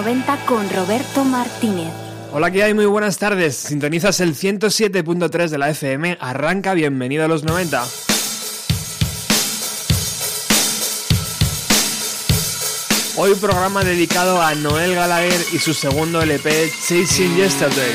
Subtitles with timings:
[0.00, 1.92] 90 con Roberto Martínez.
[2.32, 2.72] Hola, ¿qué hay?
[2.72, 3.54] Muy buenas tardes.
[3.54, 6.16] Sintonizas el 107.3 de la FM.
[6.18, 7.84] Arranca, bienvenido a los 90.
[13.18, 17.92] Hoy programa dedicado a Noel Gallagher y su segundo LP Chasing Yesterday.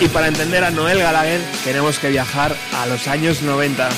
[0.00, 3.88] Y para entender a Noel Gallagher tenemos que viajar a los años 90.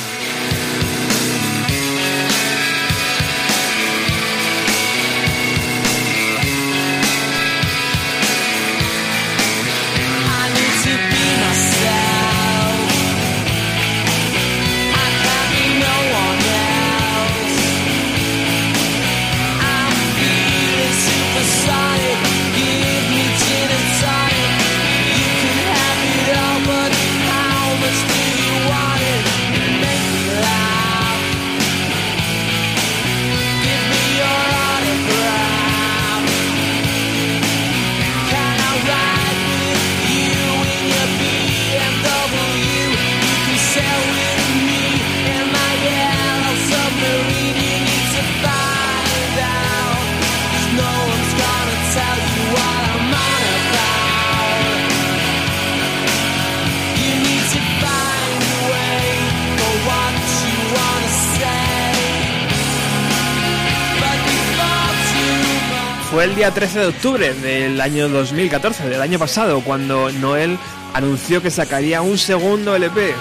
[66.18, 70.58] Fue el día 13 de octubre del año 2014, del año pasado, cuando Noel
[70.92, 73.14] anunció que sacaría un segundo LP.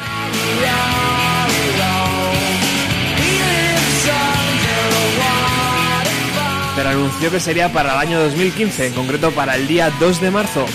[6.76, 10.32] Pero anunció que sería para el año 2015, en concreto para el día 2 de
[10.32, 10.66] marzo.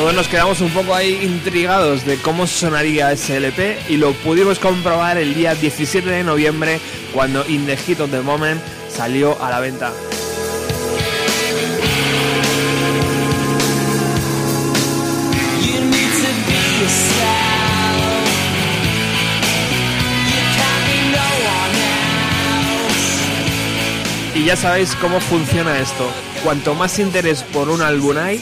[0.00, 4.58] Todos nos quedamos un poco ahí intrigados de cómo sonaría ese LP y lo pudimos
[4.58, 6.80] comprobar el día 17 de noviembre
[7.12, 9.92] cuando In the Heat of the Moment salió a la venta.
[24.34, 26.10] Y ya sabéis cómo funciona esto.
[26.42, 28.40] Cuanto más interés por un álbum hay,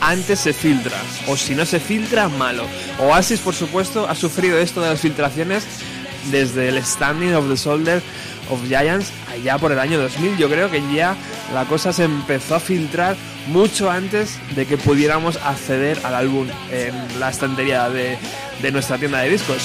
[0.00, 0.96] antes se filtra.
[1.26, 2.64] O si no se filtra, malo.
[2.98, 5.64] Oasis, por supuesto, ha sufrido esto de las filtraciones
[6.30, 8.02] desde el Standing of the Soldier
[8.50, 10.36] of Giants allá por el año 2000.
[10.36, 11.16] Yo creo que ya
[11.54, 13.16] la cosa se empezó a filtrar
[13.48, 18.18] mucho antes de que pudiéramos acceder al álbum en la estantería de,
[18.62, 19.62] de nuestra tienda de discos.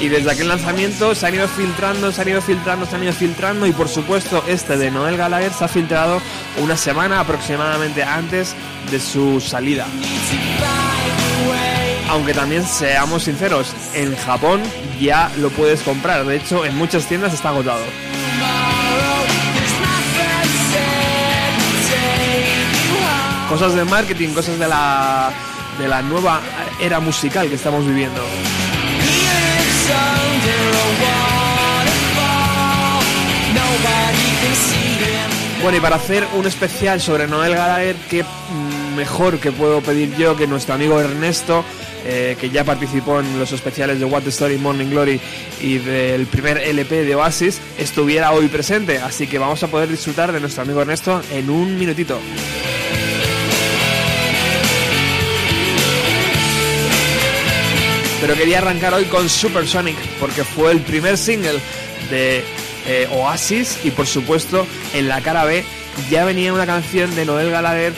[0.00, 3.12] Y desde aquel lanzamiento se han ido filtrando, se han ido filtrando, se han ido
[3.12, 6.22] filtrando y por supuesto este de Noel Gallagher se ha filtrado
[6.58, 8.54] una semana aproximadamente antes
[8.90, 9.86] de su salida.
[12.08, 14.62] Aunque también seamos sinceros, en Japón
[14.98, 17.84] ya lo puedes comprar, de hecho en muchas tiendas está agotado.
[23.50, 25.30] Cosas de marketing, cosas de la,
[25.78, 26.40] de la nueva
[26.80, 28.22] era musical que estamos viviendo.
[35.62, 38.24] Bueno, y para hacer un especial sobre Noel Gallagher, que
[38.96, 41.64] mejor que puedo pedir yo que nuestro amigo Ernesto,
[42.06, 45.20] eh, que ya participó en los especiales de What the Story, Morning Glory
[45.60, 48.98] y del primer LP de Oasis, estuviera hoy presente.
[48.98, 52.18] Así que vamos a poder disfrutar de nuestro amigo Ernesto en un minutito.
[58.20, 61.58] Pero quería arrancar hoy con Supersonic porque fue el primer single
[62.10, 62.44] de
[62.86, 65.64] eh, Oasis y por supuesto en la cara B
[66.10, 67.92] ya venía una canción de Noel Gallagher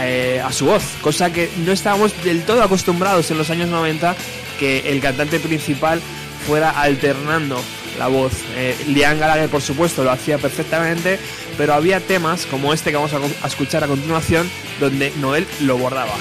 [0.00, 4.16] eh, a su voz, cosa que no estábamos del todo acostumbrados en los años 90
[4.58, 6.00] que el cantante principal
[6.46, 7.60] fuera alternando
[7.98, 8.32] la voz.
[8.56, 11.18] Eh, Liam Gallagher, por supuesto, lo hacía perfectamente,
[11.58, 14.48] pero había temas como este que vamos a escuchar a continuación
[14.80, 16.14] donde Noel lo bordaba.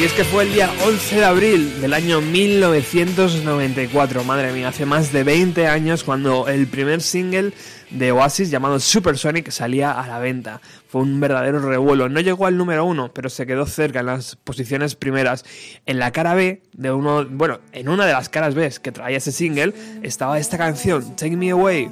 [0.00, 4.86] Y es que fue el día 11 de abril del año 1994, madre mía, hace
[4.86, 7.52] más de 20 años cuando el primer single
[7.90, 10.62] de Oasis llamado Supersonic salía a la venta.
[10.88, 12.08] Fue un verdadero revuelo.
[12.08, 15.44] No llegó al número uno, pero se quedó cerca en las posiciones primeras.
[15.84, 19.18] En la cara B de uno, bueno, en una de las caras B que traía
[19.18, 21.90] ese single estaba esta canción, Take Me Away.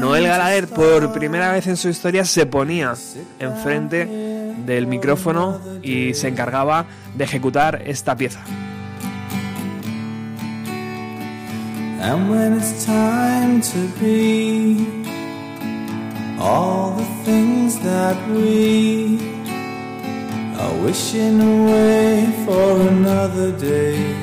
[0.00, 2.94] Noel Gallagher por primera vez en su historia se ponía
[3.38, 4.35] enfrente
[4.66, 8.42] del micrófono y se encargaba de ejecutar esta pieza.
[12.00, 15.06] And when it's time to be
[16.38, 19.18] all the things that we
[20.58, 24.14] are wishing away for another day.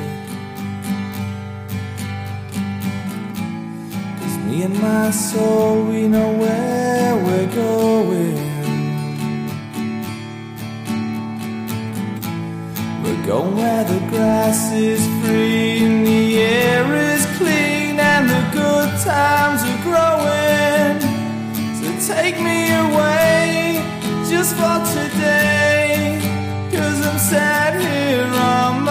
[4.20, 8.43] Cause me and my soul, we know where we're going.
[13.04, 19.62] We go where the grass is green, the air is clean and the good times
[19.72, 21.02] are growing.
[21.80, 23.84] So take me away
[24.30, 26.18] just for today.
[26.72, 28.83] Cause I'm sad here on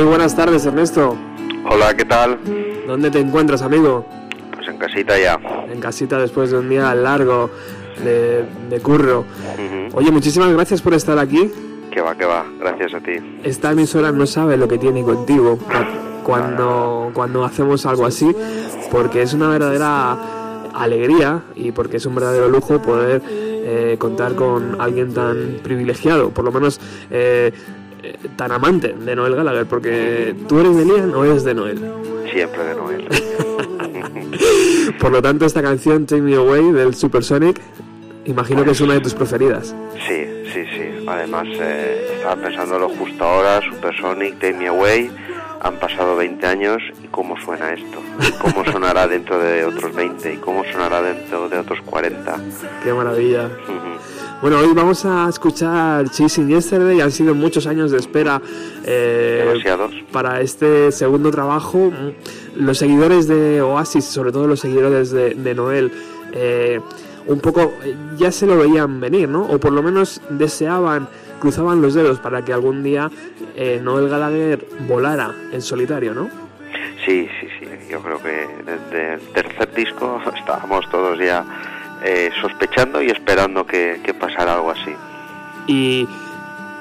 [0.00, 1.14] Muy buenas tardes, Ernesto.
[1.68, 2.38] Hola, ¿qué tal?
[2.86, 4.06] ¿Dónde te encuentras, amigo?
[4.54, 5.38] Pues en casita ya.
[5.70, 7.50] En casita después de un día largo
[8.02, 9.26] de, curro.
[9.92, 11.52] Oye, muchísimas gracias por estar aquí.
[11.90, 12.46] Que va, que va.
[12.58, 13.12] Gracias a ti.
[13.44, 15.58] Esta emisora no sabe lo que tiene contigo
[16.24, 18.34] cuando, cuando hacemos algo así,
[18.90, 20.16] porque es una verdadera
[20.72, 26.30] alegría y porque es un verdadero lujo poder eh, contar con alguien tan privilegiado.
[26.30, 26.80] Por lo menos
[27.10, 27.52] eh,
[28.02, 31.78] eh, tan amante de Noel Gallagher, porque tú eres de Liam o eres de Noel.
[32.32, 33.08] Siempre de Noel.
[35.00, 37.60] Por lo tanto, esta canción, Take Me Away, del Supersonic,
[38.24, 39.74] imagino que es una de tus preferidas.
[40.06, 41.04] Sí, sí, sí.
[41.06, 45.10] Además, eh, estaba pensándolo justo ahora, Supersonic, Take Me Away,
[45.60, 48.02] han pasado 20 años y cómo suena esto.
[48.40, 52.36] ¿Cómo sonará dentro de otros 20 y cómo sonará dentro de otros 40?
[52.82, 53.50] Qué maravilla.
[54.40, 57.02] Bueno, hoy vamos a escuchar Chasing Yesterday.
[57.02, 58.40] Han sido muchos años de espera
[58.86, 59.52] eh,
[60.10, 61.92] para este segundo trabajo.
[62.56, 65.92] Los seguidores de Oasis, sobre todo los seguidores de, Noel,
[66.32, 66.80] eh,
[67.26, 67.74] un poco
[68.16, 69.42] ya se lo veían venir, ¿no?
[69.42, 71.06] O por lo menos deseaban,
[71.38, 73.10] cruzaban los dedos para que algún día
[73.56, 76.30] eh, Noel Gallagher volara en solitario, ¿no?
[77.04, 77.66] Sí, sí, sí.
[77.90, 81.44] Yo creo que desde el tercer disco estábamos todos ya
[82.02, 84.94] eh, sospechando y esperando que, pasara algo así.
[85.66, 86.08] ¿Y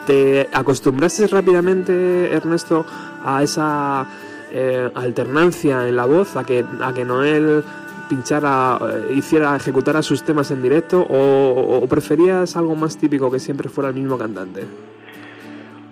[0.08, 2.86] te acostumbraste rápidamente, Ernesto,
[3.24, 4.08] a esa
[4.52, 7.64] eh, alternancia en la voz, a que, a que Noel
[8.10, 13.70] pinchara, eh, hiciera, ejecutara sus temas en directo, o, preferías algo más típico que siempre
[13.70, 14.66] fuera el mismo cantante?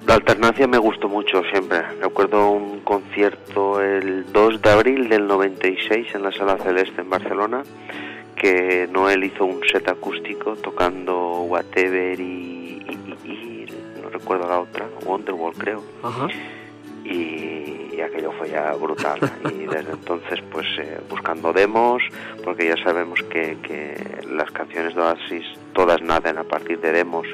[0.08, 1.82] La alternancia me gustó mucho siempre.
[2.02, 7.64] Recuerdo un concierto el 2 de abril del 96 en la Sala Celeste en Barcelona
[8.40, 12.82] que Noel hizo un set acústico tocando Whatever y,
[14.02, 15.84] no recuerdo la otra, Wonderwall creo.
[17.04, 19.20] Y, aquello fue ya brutal.
[19.54, 22.02] y desde entonces pues eh, buscando demos,
[22.44, 27.28] porque ya sabemos que, que las canciones de Oasis todas nacen a partir de demos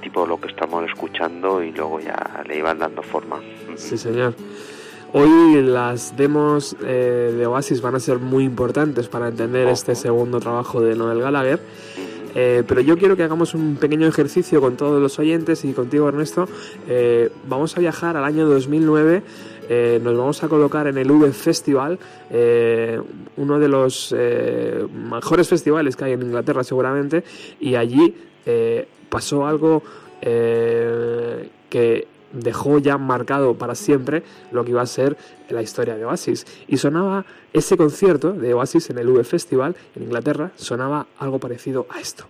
[0.00, 3.40] tipo lo que estamos escuchando y luego ya le iban dando forma.
[3.76, 4.34] Sí, señor.
[5.12, 10.38] Hoy las demos eh, de Oasis van a ser muy importantes para entender este segundo
[10.38, 11.60] trabajo de Noel Gallagher.
[12.34, 16.08] Eh, pero yo quiero que hagamos un pequeño ejercicio con todos los oyentes y contigo,
[16.08, 16.46] Ernesto.
[16.86, 19.22] Eh, vamos a viajar al año 2009.
[19.68, 21.98] Eh, nos vamos a colocar en el V Festival,
[22.30, 23.00] eh,
[23.36, 27.22] uno de los eh, mejores festivales que hay en Inglaterra seguramente,
[27.60, 28.14] y allí
[29.10, 29.82] pasó algo
[30.22, 35.16] que dejó ya marcado para siempre lo que iba a ser
[35.48, 36.46] la historia de Oasis.
[36.66, 41.86] Y sonaba ese concierto de Oasis en el V Festival en Inglaterra, sonaba algo parecido
[41.90, 42.26] a esto.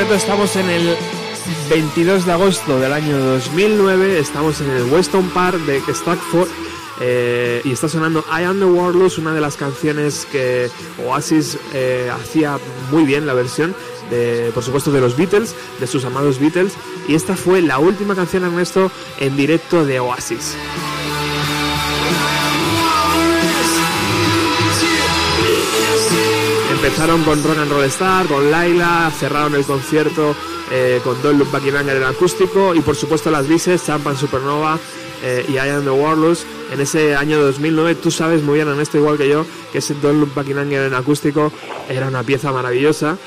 [0.00, 0.96] Estamos en el
[1.68, 6.48] 22 de agosto del año 2009, estamos en el Weston Park de Stackford
[7.00, 10.70] eh, y está sonando I Am the Warlords, una de las canciones que
[11.04, 12.58] Oasis eh, hacía
[12.92, 13.74] muy bien la versión,
[14.08, 16.74] de, por supuesto de los Beatles, de sus amados Beatles,
[17.08, 20.56] y esta fue la última canción Ernesto en directo de Oasis.
[26.80, 30.36] Empezaron con Rock and con Laila, cerraron el concierto
[30.70, 31.16] eh, con
[31.50, 34.78] Back in Anger en acústico y por supuesto las bises, Champan Supernova
[35.24, 36.46] eh, y I Am the Warlords.
[36.72, 39.96] En ese año 2009, tú sabes muy bien, Ernesto, igual que yo, que ese
[40.36, 41.50] Back in Anger en acústico
[41.88, 43.18] era una pieza maravillosa.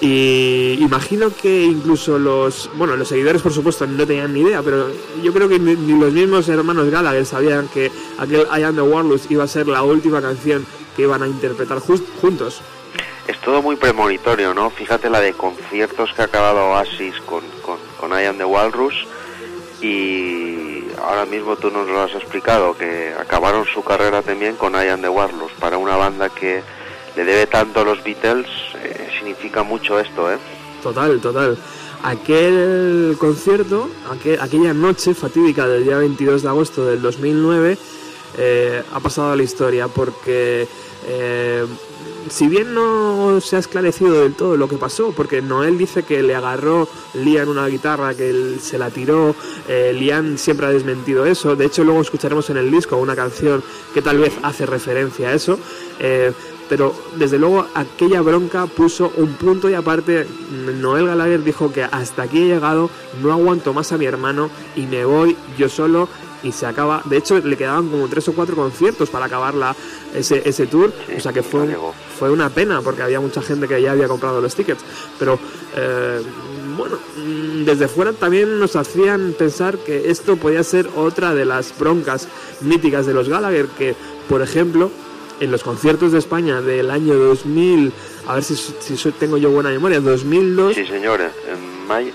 [0.00, 4.86] Y imagino que incluso los, bueno, los seguidores por supuesto no tenían ni idea, pero
[5.20, 9.28] yo creo que ni, los mismos hermanos Gallagher sabían que aquel I Am the Warlords
[9.30, 12.62] iba a ser la última canción que iban a interpretar juntos.
[13.44, 14.70] Todo muy premonitorio, ¿no?
[14.70, 18.94] Fíjate la de conciertos que ha acabado Oasis con, con, con I Am the Walrus
[19.82, 24.88] y ahora mismo tú nos lo has explicado, que acabaron su carrera también con I
[24.88, 25.52] Am the Walrus.
[25.60, 26.62] Para una banda que
[27.16, 28.46] le debe tanto a los Beatles,
[28.82, 30.38] eh, significa mucho esto, ¿eh?
[30.82, 31.58] Total, total.
[32.02, 37.76] Aquel concierto, aquel- aquella noche fatídica del día 22 de agosto del 2009,
[38.38, 40.66] eh, ha pasado a la historia porque
[41.06, 41.64] eh,
[42.28, 46.22] si bien no se ha esclarecido del todo lo que pasó, porque Noel dice que
[46.22, 49.34] le agarró Liam una guitarra, que él se la tiró,
[49.68, 53.62] eh, Liam siempre ha desmentido eso, de hecho luego escucharemos en el disco una canción
[53.92, 55.58] que tal vez hace referencia a eso,
[55.98, 56.32] eh,
[56.68, 60.26] pero desde luego aquella bronca puso un punto y aparte
[60.80, 62.90] Noel Gallagher dijo que hasta aquí he llegado,
[63.22, 66.08] no aguanto más a mi hermano y me voy yo solo
[66.44, 67.02] y se acaba.
[67.06, 69.74] De hecho, le quedaban como tres o cuatro conciertos para acabar la,
[70.14, 70.92] ese, ese tour.
[71.08, 71.76] Sí, o sea que fue, un-
[72.18, 74.84] fue una pena porque había mucha gente que ya había comprado los tickets.
[75.18, 75.38] Pero
[75.76, 76.20] eh,
[76.76, 81.76] bueno, mm, desde fuera también nos hacían pensar que esto podía ser otra de las
[81.78, 82.28] broncas
[82.60, 83.94] míticas de los Gallagher, que
[84.28, 84.90] por ejemplo
[85.40, 87.92] en los conciertos de España del año 2000,
[88.28, 92.12] a ver si, si tengo yo buena memoria, 2002, Sí, señores, en may-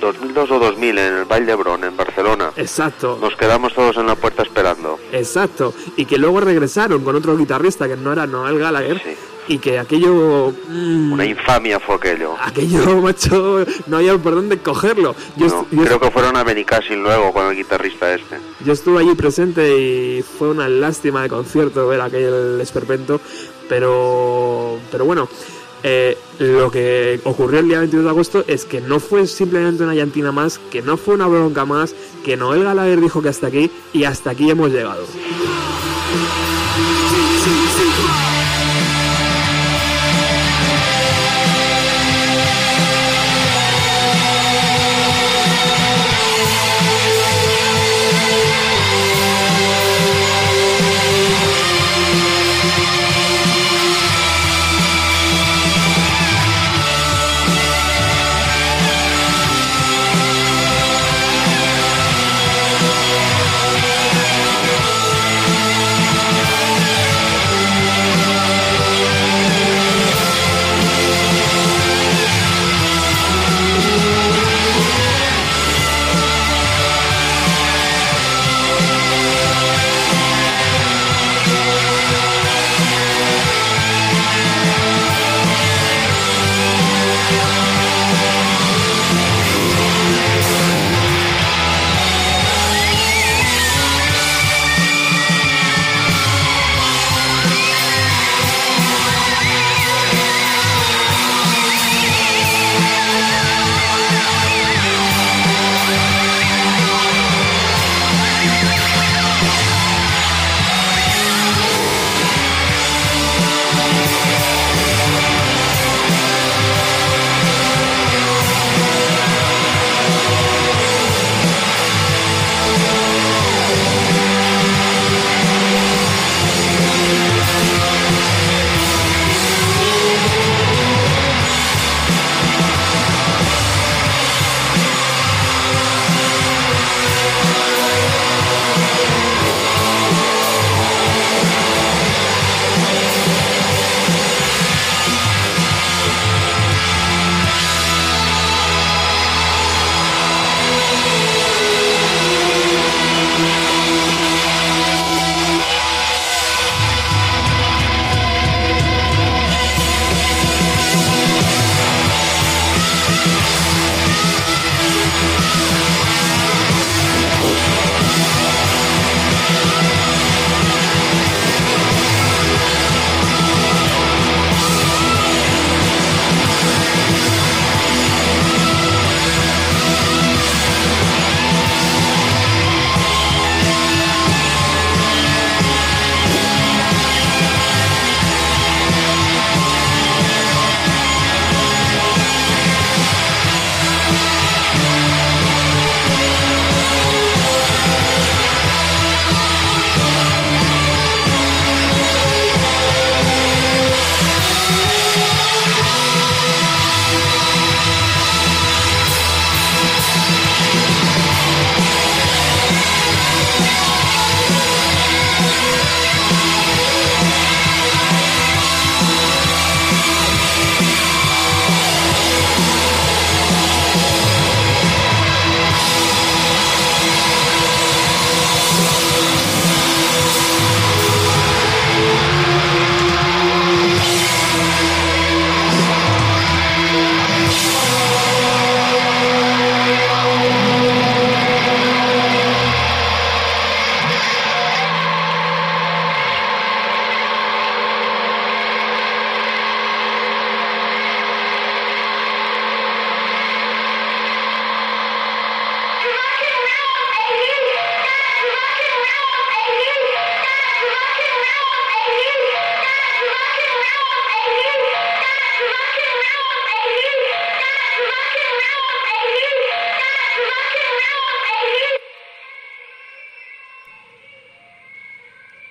[0.00, 2.50] 2002 o 2000 en el Valle de Bron, en Barcelona.
[2.56, 4.98] exacto, Nos quedamos todos en la puerta esperando.
[5.12, 9.54] exacto, y que luego regresaron con otro guitarrista que no era Noel Gallagher, Sí.
[9.54, 10.52] y que aquello...
[10.68, 12.34] mm, Una infamia fue aquello.
[12.40, 15.14] aquello, macho, no había por dónde cogerlo.
[15.36, 18.36] Yo, No, yo creo que fueron a Benicassin luego con el guitarrista este.
[18.64, 23.20] Yo estuve allí presente y fue una lástima de concierto ver aquel esperpento,
[23.68, 25.28] pero, pero bueno,
[25.82, 29.94] eh, lo que ocurrió el día 22 de agosto es que no fue simplemente una
[29.94, 31.94] llantina más, que no fue una bronca más,
[32.24, 35.04] que Noel Gallagher dijo que hasta aquí y hasta aquí hemos llegado.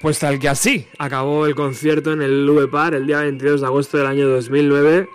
[0.08, 3.98] Pues tal que así acabó el concierto en el V-Par el día 22 de agosto
[3.98, 5.10] del año 2009.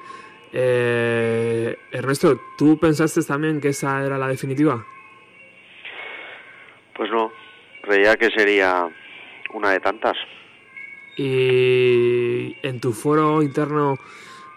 [0.53, 4.85] Eh, Ernesto, ¿tú pensaste también que esa era la definitiva?
[6.95, 7.33] Pues no,
[7.81, 8.87] creía que sería
[9.55, 10.19] una de tantas.
[11.17, 13.97] Y en tu foro interno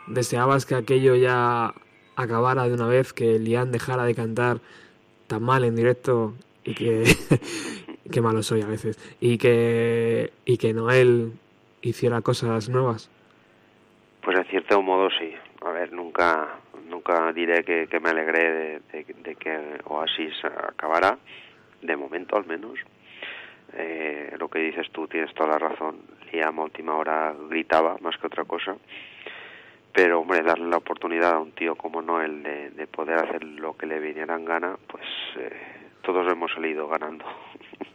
[0.06, 1.74] deseabas que aquello ya
[2.17, 4.60] acabara de una vez, que Lian dejara de cantar
[5.28, 6.34] tan mal en directo
[6.65, 7.04] y que
[8.12, 11.34] qué malo soy a veces y que y que Noel
[11.82, 13.10] hiciera cosas nuevas.
[14.22, 15.34] Pues en cierto modo sí.
[15.62, 21.18] A ver nunca nunca diré que, me alegré de, que Oasis acabara
[21.82, 22.80] de momento al menos.
[23.74, 25.98] Eh, lo que dices tú tienes toda la razón.
[26.32, 28.76] Liam a última hora gritaba más que otra cosa.
[29.94, 33.78] Pero hombre darle la oportunidad a un tío como Noel de, de poder hacer lo
[33.78, 35.06] que le viniera en gana pues
[35.38, 35.52] eh,
[36.02, 37.26] todos hemos salido ganando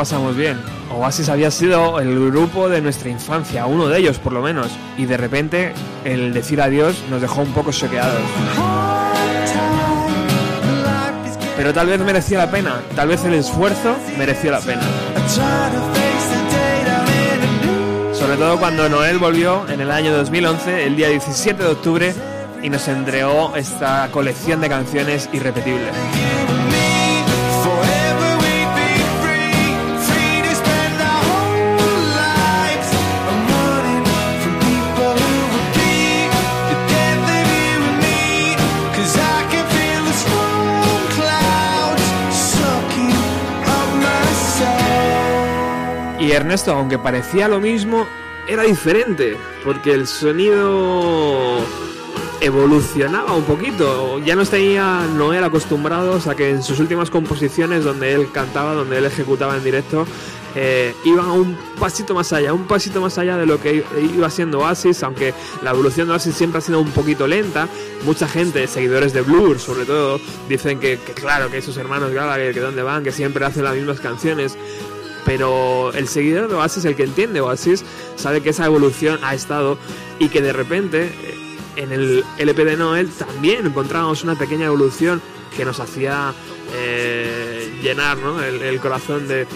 [0.00, 0.58] Pasamos bien.
[0.90, 5.04] Oasis había sido el grupo de nuestra infancia, uno de ellos por lo menos, y
[5.04, 5.74] de repente
[6.06, 8.22] el decir adiós nos dejó un poco choqueados.
[11.54, 14.80] Pero tal vez merecía la pena, tal vez el esfuerzo mereció la pena.
[18.14, 22.14] Sobre todo cuando Noel volvió en el año 2011, el día 17 de octubre,
[22.62, 25.92] y nos entregó esta colección de canciones irrepetibles.
[46.36, 48.06] Ernesto, aunque parecía lo mismo,
[48.48, 51.58] era diferente, porque el sonido
[52.40, 54.18] evolucionaba un poquito.
[54.20, 58.98] Ya no tenía Noel acostumbrados a que en sus últimas composiciones, donde él cantaba, donde
[58.98, 60.06] él ejecutaba en directo,
[60.56, 63.84] eh, iban un pasito más allá, un pasito más allá de lo que
[64.16, 67.68] iba siendo Oasis, aunque la evolución de Oasis siempre ha sido un poquito lenta.
[68.04, 72.60] Mucha gente, seguidores de Blur sobre todo, dicen que, claro, que esos hermanos Gallagher, que
[72.60, 74.56] dónde van, que siempre hacen las mismas canciones
[75.24, 77.84] pero el seguidor de Oasis, el que entiende Oasis,
[78.16, 79.78] sabe que esa evolución ha estado
[80.18, 81.34] y que de repente eh,
[81.76, 85.20] en el LP de Noel también encontramos una pequeña evolución
[85.56, 86.32] que nos hacía
[86.74, 88.18] eh, llenar
[88.62, 89.46] el, corazón de,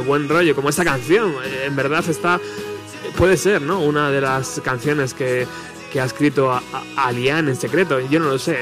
[0.00, 1.34] buen rollo, como esta canción.
[1.44, 2.40] Eh, en verdad está,
[3.16, 3.80] puede ser ¿no?
[3.80, 5.46] una de las canciones que,
[5.98, 6.62] ha escrito a,
[6.96, 7.98] a, en secreto.
[8.00, 8.58] Yo no lo sé,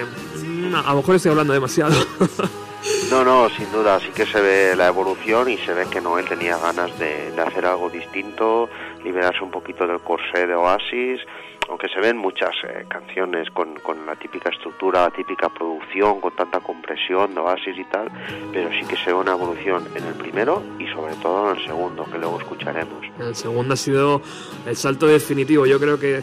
[0.74, 1.94] a lo mejor estoy hablando demasiado.
[3.10, 6.28] No, no, sin duda, sí que se ve la evolución y se ve que Noel
[6.28, 8.68] tenía ganas de, hacer algo distinto,
[9.04, 11.20] liberarse un poquito del corsé de Oasis,
[11.68, 13.74] aunque se ven muchas eh, canciones con,
[14.06, 18.10] la típica estructura, la típica producción, con tanta compresión de Oasis y tal,
[18.52, 21.64] pero sí que se ve una evolución en el primero y sobre todo en el
[21.64, 23.04] segundo, que luego escucharemos.
[23.20, 24.20] El segundo ha sido
[24.66, 26.22] el salto definitivo, yo creo que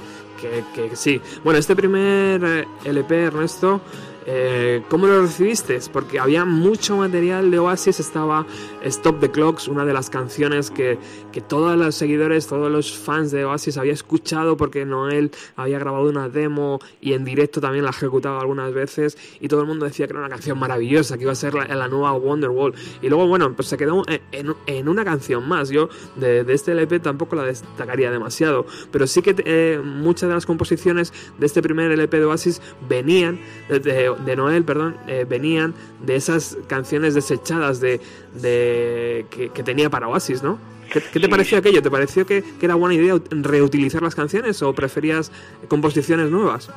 [0.93, 1.21] sí.
[1.43, 3.81] Bueno, este primer eh, LP, Ernesto,
[4.25, 5.79] eh, ¿Cómo lo recibiste?
[5.91, 8.45] Porque había mucho material de Oasis, estaba
[8.83, 10.97] Stop the Clocks, una de las canciones que,
[11.31, 16.09] que todos los seguidores, todos los fans de Oasis había escuchado porque Noel había grabado
[16.09, 20.07] una demo y en directo también la ejecutaba algunas veces y todo el mundo decía
[20.07, 22.73] que era una canción maravillosa, que iba a ser la, la nueva Wonderwall.
[23.01, 25.69] Y luego, bueno, pues se quedó en, en, una canción más.
[25.69, 30.35] Yo de, de, este LP tampoco la destacaría demasiado, pero sí que eh, muchas de
[30.35, 35.73] las composiciones de este primer LP de Oasis venían de de Noel, perdón, eh, venían
[36.01, 38.01] de esas canciones desechadas de,
[38.33, 40.59] de que, tenía para Oasis, ¿no?
[40.91, 41.81] ¿Qué, te pareció aquello?
[41.81, 45.31] ¿Te pareció que, era buena idea reutilizar las canciones o preferías
[45.67, 46.69] composiciones nuevas?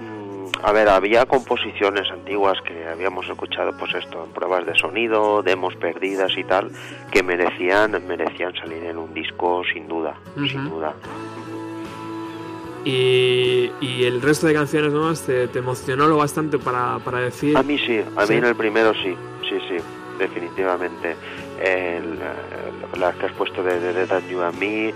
[0.00, 5.42] Mm, A ver, había composiciones antiguas que habíamos escuchado, pues esto, en pruebas de sonido,
[5.42, 6.72] demos perdidas y tal,
[7.12, 10.94] que merecían, merecían salir en un disco sin duda, sin duda.
[12.90, 17.54] Y, y el resto de canciones nuevas te, te emocionó lo bastante para, para decir...
[17.54, 18.32] A mí sí, a Sí.
[18.32, 19.14] mí en el primero sí,
[19.46, 19.76] sí, sí,
[20.18, 21.14] definitivamente.
[21.60, 24.92] El, eh, las que has puesto de, de, de That You and Me, eh,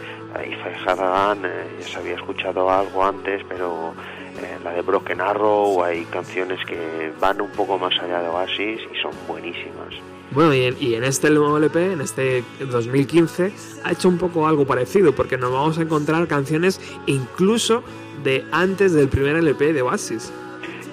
[0.46, 1.50] If I Had a Gun, eh,
[1.80, 4.21] ya se había escuchado algo antes, pero eh,
[4.62, 9.00] la de Broken Arrow, hay canciones que van un poco más allá de Oasis y
[9.00, 9.94] son buenísimas.
[10.32, 13.52] Bueno, y en, y en este nuevo LP, en este 2015,
[13.84, 17.82] ha hecho un poco algo parecido, porque nos vamos a encontrar canciones incluso
[18.22, 20.32] de antes del primer LP de Oasis.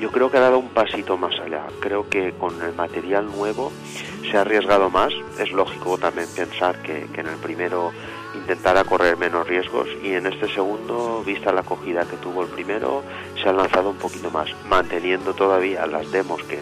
[0.01, 1.67] Yo creo que ha dado un pasito más allá.
[1.79, 3.71] Creo que con el material nuevo
[4.29, 5.13] se ha arriesgado más.
[5.37, 7.91] Es lógico también pensar que, que en el primero
[8.35, 13.03] intentara correr menos riesgos y en este segundo, vista la acogida que tuvo el primero,
[13.41, 16.61] se ha lanzado un poquito más, manteniendo todavía las demos que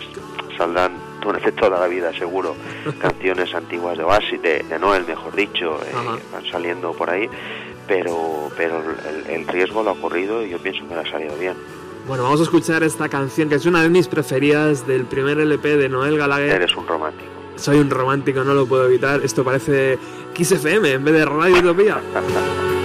[0.58, 2.56] saldrán durante toda la vida seguro,
[3.00, 7.30] canciones antiguas de Oasis, de, de Noel mejor dicho, eh, van saliendo por ahí,
[7.88, 11.36] pero, pero el, el riesgo lo ha corrido y yo pienso que le ha salido
[11.38, 11.56] bien.
[12.08, 15.76] Bueno, vamos a escuchar esta canción que es una de mis preferidas del primer LP
[15.76, 16.52] de Noel Gallagher.
[16.52, 17.37] Eres un romántico.
[17.58, 19.22] Soy un romántico, no lo puedo evitar.
[19.24, 19.98] Esto parece
[20.34, 22.02] Kiss FM en vez de Radio Utopía.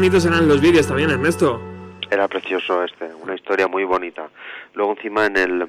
[0.00, 1.60] bonitos eran los vídeos también, Ernesto.
[2.10, 4.30] Era precioso este, una historia muy bonita.
[4.72, 5.68] Luego encima en el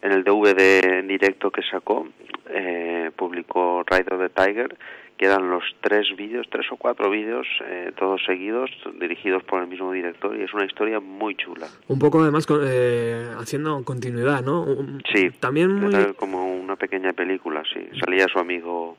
[0.00, 2.08] en el DVD en directo que sacó
[2.48, 4.78] eh, publicó Ride of the Tiger
[5.18, 9.66] que eran los tres vídeos, tres o cuatro vídeos, eh, todos seguidos, dirigidos por el
[9.68, 11.66] mismo director y es una historia muy chula.
[11.88, 14.62] Un poco además con- eh, haciendo continuidad, ¿no?
[14.62, 16.14] Un- Sí, También muy...
[16.16, 17.88] como una pequeña película, sí.
[17.98, 18.96] Salía su amigo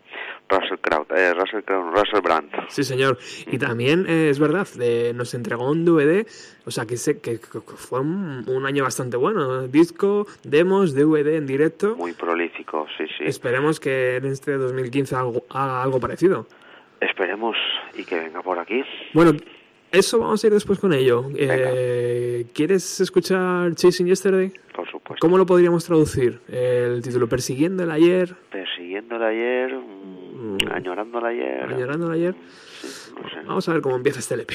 [0.49, 2.49] Russell Crowe, eh, Russell Crowe, Russell Brand.
[2.69, 3.17] Sí, señor.
[3.51, 6.25] Y también eh, es verdad, eh, nos entregó un DVD,
[6.65, 9.67] o sea que, sé que, que fue un, un año bastante bueno.
[9.67, 11.95] Disco, demos, DVD en directo.
[11.95, 13.25] Muy prolífico, sí, sí.
[13.25, 16.47] Esperemos que en este 2015 algo, haga algo parecido.
[16.99, 17.55] Esperemos
[17.95, 18.83] y que venga por aquí.
[19.13, 19.33] Bueno,
[19.91, 21.25] eso vamos a ir después con ello.
[21.35, 24.51] Eh, ¿Quieres escuchar Chasing Yesterday?
[24.75, 25.25] Por supuesto.
[25.25, 26.41] ¿Cómo lo podríamos traducir?
[26.49, 29.79] El título Persiguiendo el ayer, Persiguiendo el ayer,
[30.71, 31.63] añorando el ayer.
[32.11, 32.35] ayer.
[32.81, 33.35] Sí, no sé.
[33.45, 34.53] Vamos a ver cómo empieza este LP.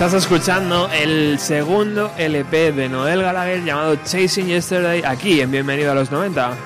[0.00, 5.94] Estás escuchando el segundo LP de Noel Gallagher llamado Chasing Yesterday aquí en Bienvenido a
[5.94, 6.56] los 90.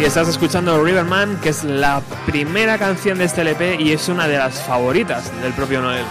[0.00, 4.26] Y estás escuchando Riverman, que es la primera canción de este LP y es una
[4.26, 6.06] de las favoritas del propio Noel.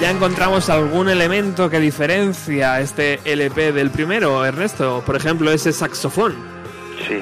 [0.00, 5.02] Ya encontramos algún elemento que diferencia este LP del primero, Ernesto.
[5.04, 6.34] Por ejemplo, ese saxofón.
[7.06, 7.20] Sí.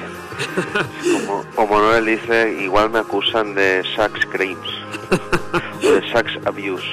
[1.57, 4.69] Como, Noel dice, igual me acusan de sax crimes
[5.83, 6.85] o de sax abuse.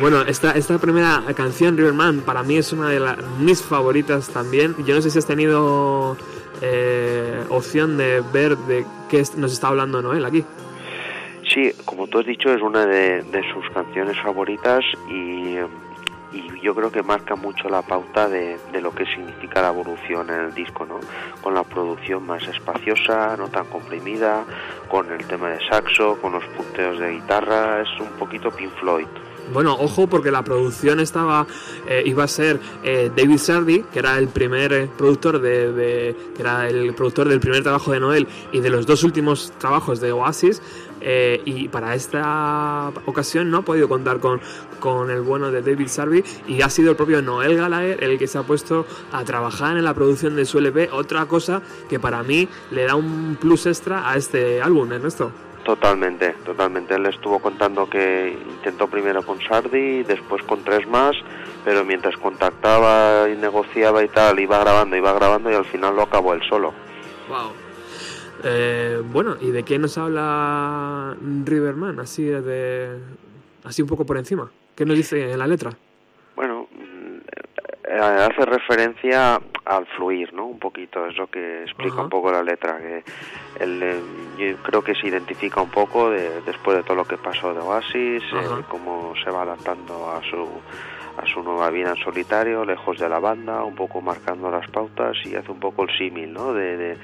[0.00, 4.74] Bueno, esta, esta primera canción, Riverman, para mí es una de las, mis favoritas también.
[4.86, 6.16] Yo no sé si has tenido
[6.62, 10.42] eh, opción de ver de qué nos está hablando Noel aquí.
[11.52, 15.56] Sí, como tú has dicho, es una de, de sus canciones favoritas y,
[16.32, 20.30] y yo creo que marca mucho la pauta de, de lo que significa la evolución
[20.30, 21.00] en el disco, ¿no?
[21.42, 24.44] Con la producción más espaciosa, no tan comprimida,
[24.88, 29.06] con el tema de saxo, con los punteos de guitarra, es un poquito Pink Floyd.
[29.52, 31.44] Bueno, ojo porque la producción estaba
[31.88, 36.16] eh, iba a ser eh, David Sardi, que era el primer eh, productor de, de-
[36.36, 40.00] que era el productor del primer trabajo de Noel y de los dos últimos trabajos
[40.00, 40.62] de Oasis.
[41.00, 44.40] Eh, y para esta ocasión no ha podido contar con,
[44.78, 48.26] con el bueno de David Sardi y ha sido el propio Noel Gallagher el que
[48.26, 50.90] se ha puesto a trabajar en la producción de su LP.
[50.92, 55.32] Otra cosa que para mí le da un plus extra a este álbum, Ernesto.
[55.64, 56.94] Totalmente, totalmente.
[56.94, 61.14] Él estuvo contando que intentó primero con Sardi, después con tres más,
[61.64, 66.02] pero mientras contactaba y negociaba y tal, iba grabando, iba grabando y al final lo
[66.02, 66.72] acabó él solo.
[67.28, 67.69] Wow.
[68.42, 72.00] Eh, bueno, ¿y de qué nos habla Riverman?
[72.00, 72.98] Así de,
[73.64, 74.50] así un poco por encima.
[74.74, 75.72] ¿Qué nos dice en la letra?
[76.36, 77.18] Bueno, mm,
[77.84, 80.46] eh, hace referencia al fluir, ¿no?
[80.46, 82.02] Un poquito, es lo que explica Ajá.
[82.04, 83.04] un poco la letra, que
[83.60, 84.00] él, eh,
[84.38, 87.60] yo creo que se identifica un poco de, después de todo lo que pasó de
[87.60, 90.48] Oasis, eh, cómo se va adaptando a su
[91.22, 95.16] a su nueva vida en solitario, lejos de la banda, un poco marcando las pautas
[95.24, 96.52] y hace un poco el símil, ¿no?
[96.54, 96.96] De, de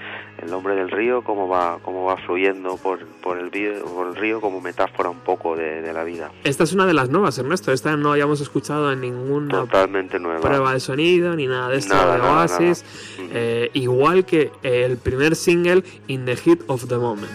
[0.42, 4.16] el hombre del río, cómo va cómo va fluyendo por, por el vi- por el
[4.16, 6.30] río como metáfora un poco de, de la vida.
[6.44, 7.72] Esta es una de las nuevas, Ernesto.
[7.72, 10.40] Esta no habíamos escuchado en ninguna Totalmente nueva.
[10.40, 12.84] prueba de sonido ni nada de esto Nada, de Oasis.
[13.18, 13.30] nada.
[13.34, 17.30] Eh, igual que el primer single, In the Heat of the Moment.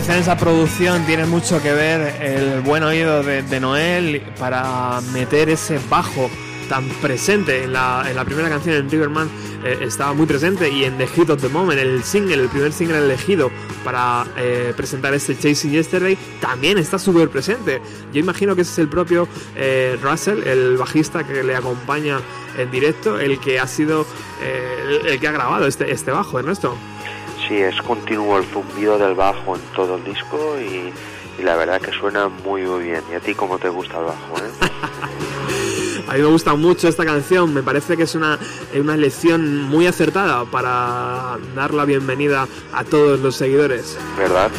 [0.00, 5.00] Vez en esa producción tiene mucho que ver el buen oído de, de Noel para
[5.14, 6.28] meter ese bajo
[6.68, 7.64] tan presente.
[7.64, 9.30] En la, primera canción en Riverman
[9.64, 12.74] eh, estaba muy presente y en The Hit of the Moment el single, el primer
[12.74, 13.50] single elegido
[13.84, 17.80] para eh, presentar este Chasing Yesterday también está súper presente.
[18.12, 22.18] Yo imagino que ese es el propio eh, Russell el bajista que le acompaña
[22.58, 24.06] en directo el que ha sido
[24.42, 26.76] el, el que ha grabado este, este bajo Ernesto
[27.46, 30.92] Sí, es continuo el zumbido del bajo en todo el disco y,
[31.38, 33.02] y la verdad que suena muy muy bien.
[33.10, 34.36] ¿Y a ti cómo te gusta el bajo?
[34.38, 34.70] Eh?
[36.08, 38.38] A mí me gusta mucho esta canción, me parece que es una,
[38.78, 43.98] una elección muy acertada para dar la bienvenida a todos los seguidores.
[44.16, 44.52] ¿Verdad?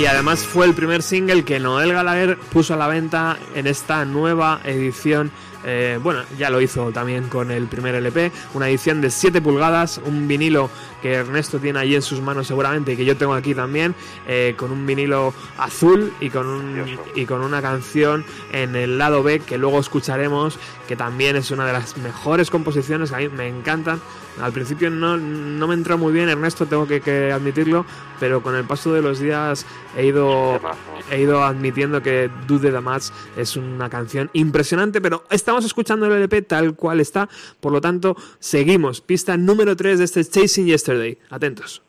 [0.00, 4.06] Y además fue el primer single que Noel Gallagher puso a la venta en esta
[4.06, 5.30] nueva edición
[5.64, 10.00] eh, bueno, ya lo hizo también con el primer LP, una edición de 7 pulgadas,
[10.04, 10.70] un vinilo
[11.02, 13.94] que Ernesto tiene allí en sus manos seguramente y que yo tengo aquí también,
[14.26, 19.22] eh, con un vinilo azul y con, un, y con una canción en el lado
[19.22, 23.48] B que luego escucharemos, que también es una de las mejores composiciones, a mí me
[23.48, 24.00] encantan.
[24.40, 27.84] Al principio no, no me entró muy bien Ernesto, tengo que, que admitirlo,
[28.18, 29.66] pero con el paso de los días
[29.96, 30.78] he ido, Temazo.
[31.10, 36.12] he ido admitiendo que Dude the Match es una canción impresionante, pero estamos escuchando el
[36.12, 37.28] LP tal cual está,
[37.60, 39.00] por lo tanto, seguimos.
[39.00, 41.18] Pista número 3 de este Chasing Yesterday.
[41.30, 41.82] Atentos.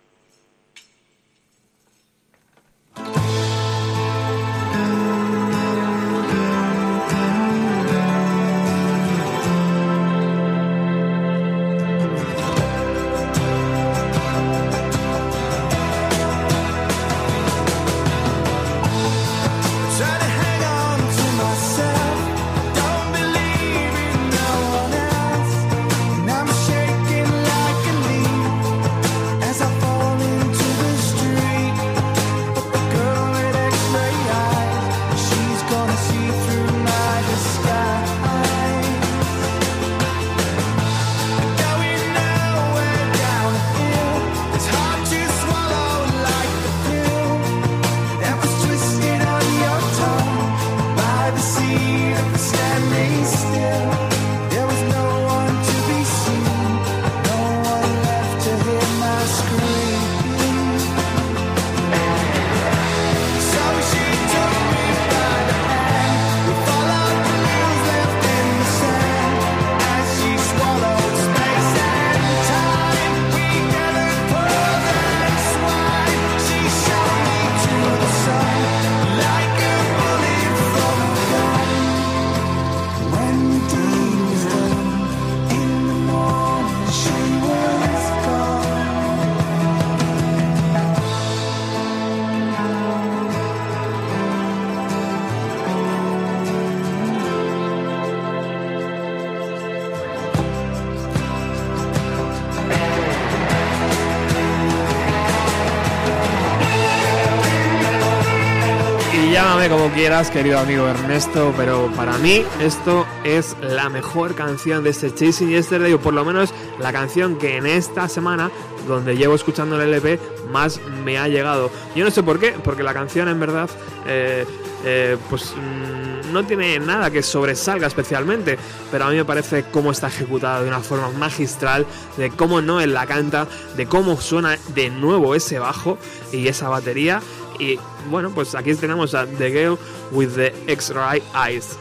[110.34, 115.94] Querido amigo Ernesto, pero para mí esto es la mejor canción de este Chasing Yesterday,
[115.94, 118.50] o por lo menos la canción que en esta semana,
[118.88, 120.20] donde llevo escuchando el LP,
[120.52, 121.70] más me ha llegado.
[121.96, 123.70] Yo no sé por qué, porque la canción en verdad,
[124.08, 124.46] eh,
[124.84, 128.58] eh, pues mm, no tiene nada que sobresalga especialmente,
[128.92, 131.86] pero a mí me parece cómo está ejecutada de una forma magistral,
[132.18, 133.48] de cómo Noel la canta,
[133.78, 136.00] de cómo suena de nuevo ese bajo
[136.32, 137.22] y esa batería.
[137.62, 139.78] Y bueno, pues aquí tenemos a The Girl
[140.12, 141.78] with the X-Ray Eyes.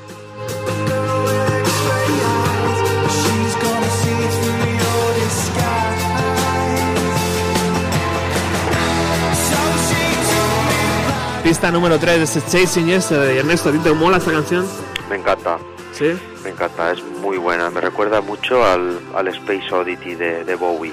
[11.42, 13.38] Pista número 3 de este Chasing Yesterday.
[13.38, 14.66] Ernesto, ¿a ti te mola esta canción?
[15.08, 15.58] Me encanta,
[15.92, 16.12] ¿Sí?
[16.44, 17.70] me encanta, es muy buena.
[17.70, 20.92] Me recuerda mucho al, al Space Oddity de, de Bowie.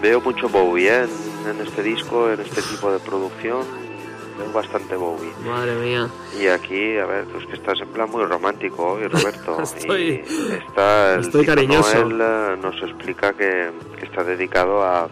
[0.00, 1.06] Veo mucho Bowie ¿eh?
[1.44, 3.81] en, en este disco, en este tipo de producción.
[4.54, 5.30] Bastante Bowie.
[5.46, 6.08] madre mía.
[6.38, 9.58] Y aquí, a ver, tú es que estás en plan muy romántico hoy, Roberto.
[9.62, 12.04] Estoy- y está el estoy Tito cariñoso.
[12.04, 15.08] Noel, eh, nos explica que, que está dedicado a,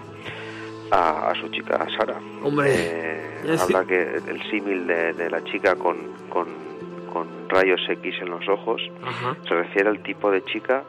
[0.91, 2.19] a, a su chica Sara.
[2.43, 3.75] Hombre, Eh, sí.
[3.75, 5.97] habla que el símil de, de la chica con,
[6.29, 6.47] con,
[7.13, 9.37] con rayos X en los ojos Ajá.
[9.49, 10.83] se refiere al tipo de chica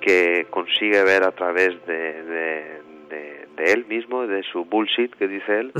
[0.00, 5.28] que consigue ver a través de, de, de- de él mismo, de su bullshit que
[5.28, 5.72] dice él,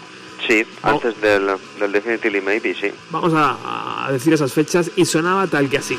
[0.47, 0.87] Sí, Oh.
[0.89, 1.47] antes del,
[1.79, 2.91] del Definitely Maybe, sí.
[3.11, 5.97] Vamos a, a decir esas fechas y sonaba tal que así.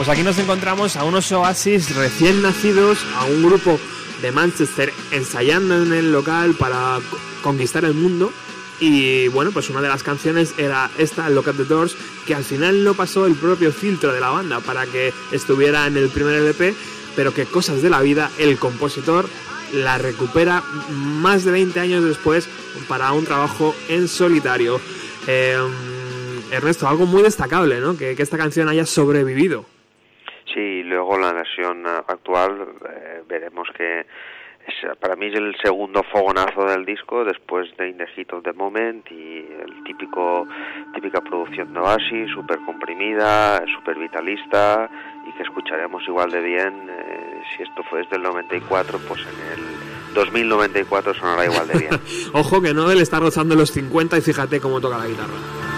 [0.00, 3.78] Pues aquí nos encontramos a unos Oasis recién nacidos, a un grupo
[4.22, 8.32] de Manchester ensayando en el local para co- conquistar el mundo.
[8.80, 11.96] Y bueno, pues una de las canciones era esta, Lock at the Doors,
[12.26, 15.98] que al final no pasó el propio filtro de la banda para que estuviera en
[15.98, 16.74] el primer LP,
[17.14, 19.28] pero que cosas de la vida, el compositor
[19.74, 22.48] la recupera más de 20 años después
[22.88, 24.80] para un trabajo en solitario.
[25.26, 25.58] Eh,
[26.50, 27.98] Ernesto, algo muy destacable, ¿no?
[27.98, 29.66] Que esta canción haya sobrevivido.
[30.90, 36.84] Luego la versión actual eh, veremos que es, para mí es el segundo fogonazo del
[36.84, 40.48] disco después de In the Heat of the Moment y el típico
[40.92, 44.90] típica producción de Oasis, súper comprimida, súper vitalista
[45.28, 49.58] y que escucharemos igual de bien eh, si esto fue desde el 94, pues en
[49.58, 52.00] el 2094 sonará igual de bien.
[52.32, 55.69] Ojo que Noel está rozando los 50 y fíjate cómo toca la guitarra.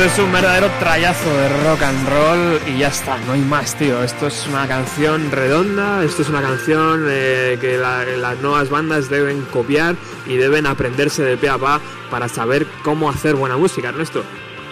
[0.00, 3.76] Esto es un verdadero trayazo de rock and roll y ya está, no hay más,
[3.76, 4.02] tío.
[4.02, 9.10] Esto es una canción redonda, esto es una canción eh, que la- las nuevas bandas
[9.10, 9.96] deben copiar
[10.26, 11.80] y deben aprenderse de pe a pa
[12.10, 14.24] para saber cómo hacer buena música, Ernesto.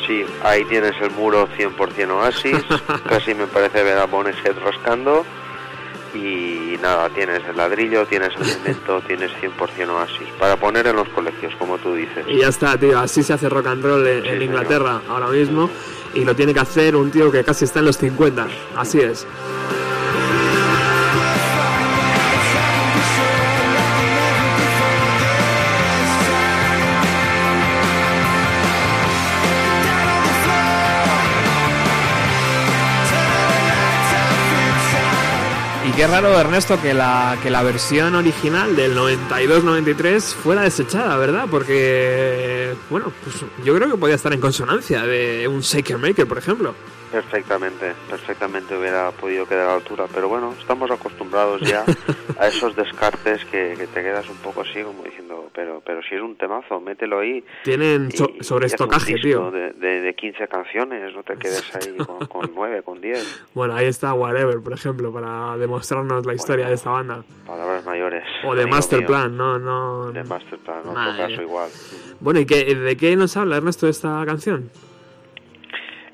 [0.06, 2.56] Sí, ahí tienes el muro 100% Oasis,
[3.08, 5.26] casi me parece ver a Bonehead rascando.
[6.14, 10.28] Y nada, tienes el ladrillo, tienes el cemento, tienes 100% Oasis.
[10.38, 12.24] Para poner en los colegios, como tú dices.
[12.28, 14.42] Y ya está, tío, así se hace rock and roll en, Sí, en señor.
[14.42, 15.70] Inglaterra ahora mismo
[16.14, 19.26] y lo tiene que hacer un tío que casi está en los 50, así es.
[35.98, 41.46] Qué raro, Ernesto, que la, que la versión original del 92-93 fuera desechada, ¿verdad?
[41.50, 46.38] Porque, bueno, pues yo creo que podía estar en consonancia de un Shaker Maker, por
[46.38, 46.72] ejemplo.
[47.10, 51.84] Perfectamente, perfectamente hubiera podido quedar a la altura, pero bueno, estamos acostumbrados ya
[52.38, 56.14] a esos descartes que, que te quedas un poco así como diciendo, pero pero si
[56.16, 57.42] es un temazo, mételo ahí.
[57.64, 58.88] Tienen so- un disco
[59.22, 59.50] tío.
[59.50, 63.74] De, de, de 15 canciones, no te quedes ahí con, con 9, con 10, Bueno,
[63.74, 67.22] ahí está Whatever, por ejemplo, para demostrarnos la historia de esta banda.
[67.46, 68.24] palabras mayores.
[68.44, 69.06] O de amigo Master mío.
[69.08, 70.12] Plan, no, no.
[70.12, 71.70] De Masterplan, en Madre otro caso igual.
[72.20, 74.70] Bueno, ¿y qué, de qué nos habla Ernesto de esta canción?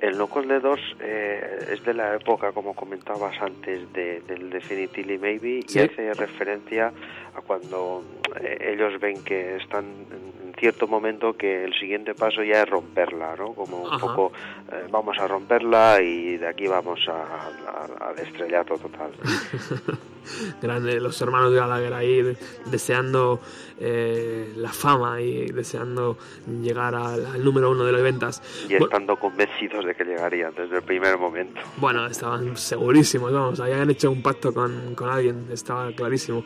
[0.05, 5.19] El No Cold 2 eh, es de la época, como comentabas antes, de, del Definitely
[5.19, 5.79] Maybe Sí.
[5.79, 6.93] y hace referencia
[7.35, 8.05] a cuando
[8.41, 13.35] eh, ellos ven que están en cierto momento que el siguiente paso ya es romperla,
[13.37, 13.55] ¿no?
[13.55, 14.33] Como un poco
[14.73, 19.11] eh, vamos a romperla y de aquí vamos a- a- al estrellato total.
[20.63, 22.37] Grande, los hermanos de Gallagher ahí de-
[22.67, 23.41] deseando
[23.81, 26.17] eh, la fama y deseando
[26.63, 28.43] llegar al, al número uno de las ventas.
[28.69, 31.61] Y estando convencidos de que llegarían desde el primer momento.
[31.79, 36.45] Bueno, estaban segurísimos, vamos, habían hecho un pacto con, con alguien, estaba clarísimo.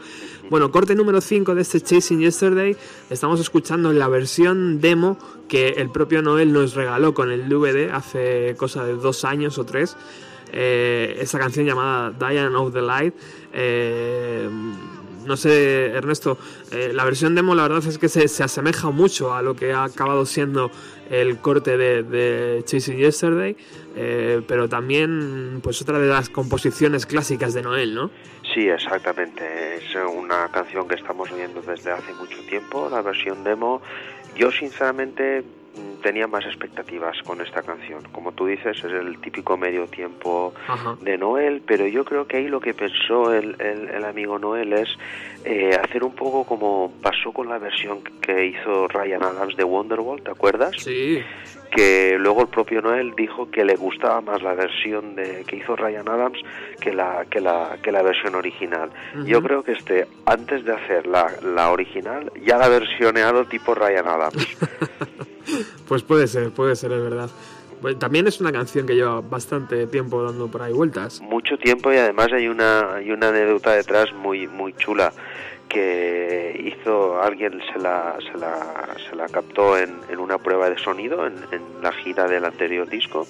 [0.50, 2.76] Bueno, corte número 5 de este Chasing Yesterday,
[3.10, 5.18] estamos escuchando la versión demo
[5.48, 9.64] que el propio Noel nos regaló con el DVD hace cosa de dos años o
[9.64, 9.96] tres.
[10.50, 13.14] Eh, esa canción llamada Diane of the Light.
[13.52, 14.48] eh,
[15.28, 16.38] no sé, Ernesto,
[16.72, 19.72] eh, la versión demo la verdad es que se, se asemeja mucho a lo que
[19.72, 20.70] ha acabado siendo
[21.10, 23.56] el corte de, de Chasing Yesterday,
[23.94, 28.10] eh, pero también pues otra de las composiciones clásicas de Noel, ¿no?
[28.54, 29.76] Sí, exactamente.
[29.76, 33.82] Es una canción que estamos oyendo desde hace mucho tiempo, la versión demo.
[34.36, 35.44] Yo, sinceramente,
[36.02, 38.02] tenía más expectativas con esta canción.
[38.12, 40.96] Como tú dices, es el típico medio tiempo Ajá.
[41.00, 44.72] de Noel, pero yo creo que ahí lo que pensó el, el- el amigo Noel
[44.72, 44.88] es
[45.44, 50.22] eh, hacer un poco como pasó con la versión que hizo Ryan Adams de Wonderwall,
[50.22, 50.72] ¿te acuerdas?
[50.78, 51.22] Sí,
[51.70, 55.76] que luego el propio Noel dijo que le gustaba más la versión de que hizo
[55.76, 56.38] Ryan Adams
[56.80, 58.90] que la que la que la versión original.
[59.26, 64.08] Yo creo que este antes de hacer la, la original ya la versioneado tipo Ryan
[64.08, 64.56] Adams.
[65.86, 67.30] pues puede ser, puede ser, es verdad.
[67.98, 71.20] También es una canción que lleva bastante tiempo dando por ahí vueltas.
[71.20, 75.12] Mucho tiempo y además hay una hay una anécdota detrás muy muy chula
[75.68, 81.34] que hizo alguien se la se la, captó en, una prueba de sonido en
[81.82, 83.26] la gira del anterior disco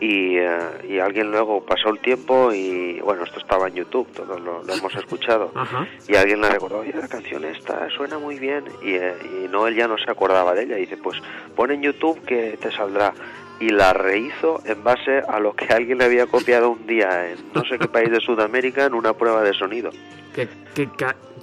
[0.00, 4.40] y, eh, y alguien luego pasó el tiempo y bueno esto estaba en YouTube todos
[4.40, 5.52] lo, lo hemos escuchado.
[5.54, 5.86] Ajá.
[6.08, 9.66] y alguien le recordó oye la canción esta suena muy bien y, eh, y no
[9.66, 11.18] él ya no se acordaba de ella y dice pues
[11.54, 13.12] pon en YouTube que te saldrá
[13.60, 17.36] y la rehizo en base a lo que alguien le había copiado un día en
[17.54, 19.90] no sé qué país de Sudamérica en una prueba de sonido.
[20.34, 20.88] Qué, qué,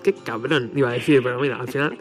[0.08, 1.98] qué cabrón, iba a decir, pero mira, al final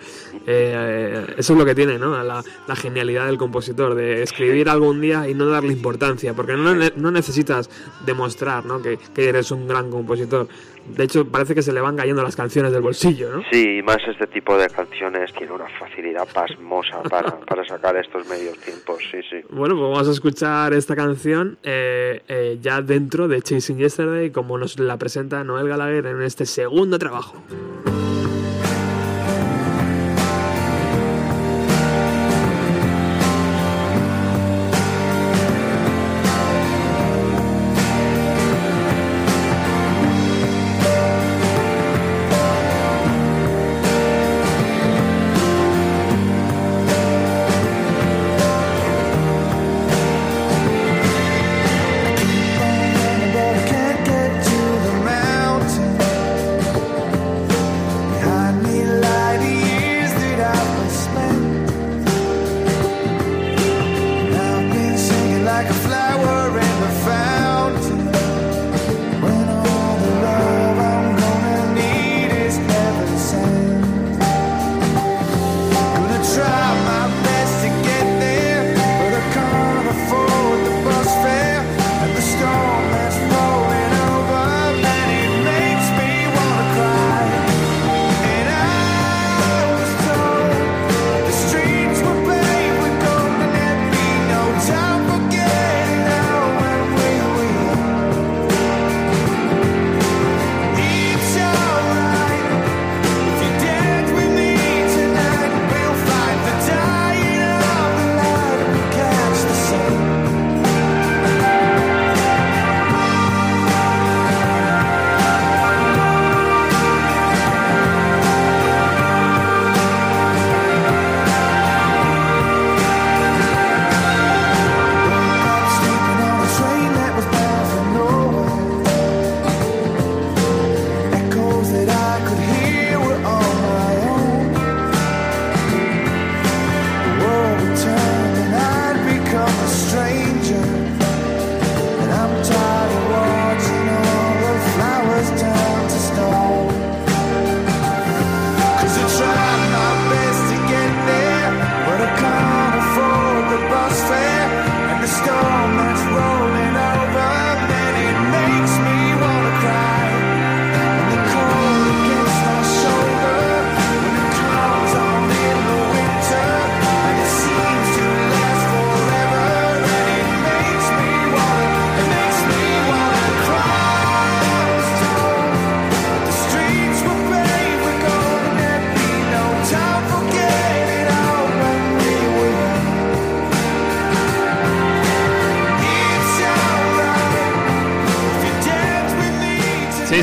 [0.47, 2.23] eh, eso es lo que tiene, ¿no?
[2.23, 2.45] La,
[2.77, 7.11] genialidad del compositor, de escribir algo un día y no darle importancia, porque no, no
[7.11, 7.69] necesitas
[8.05, 8.81] demostrar, ¿no?
[8.81, 10.47] Que eres un gran compositor.
[10.89, 13.43] De hecho, parece que se le van cayendo las canciones del bolsillo, ¿no?
[13.51, 18.29] sí y más este tipo de canciones tiene una facilidad pasmosa para, para sacar estos
[18.29, 23.29] medios tiempos sí sí Bueno, pues vamos a escuchar esta canción eh, eh, ya dentro
[23.29, 27.43] de Chasing Yesterday, como nos la presenta Noel Gallagher en este segundo trabajo.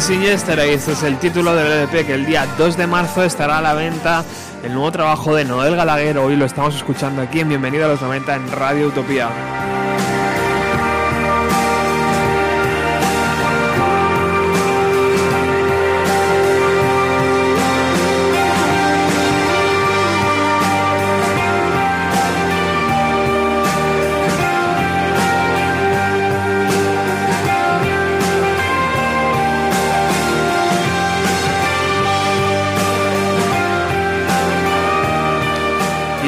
[0.03, 3.59] Chasing Yesterday, este es el título del LP que el día 2 de marzo estará
[3.59, 4.25] a la venta
[4.61, 6.17] el nuevo trabajo de Noel Gallagher.
[6.17, 9.29] Hoy lo estamos escuchando aquí en Bienvenido a los 90 en Radio Utopía.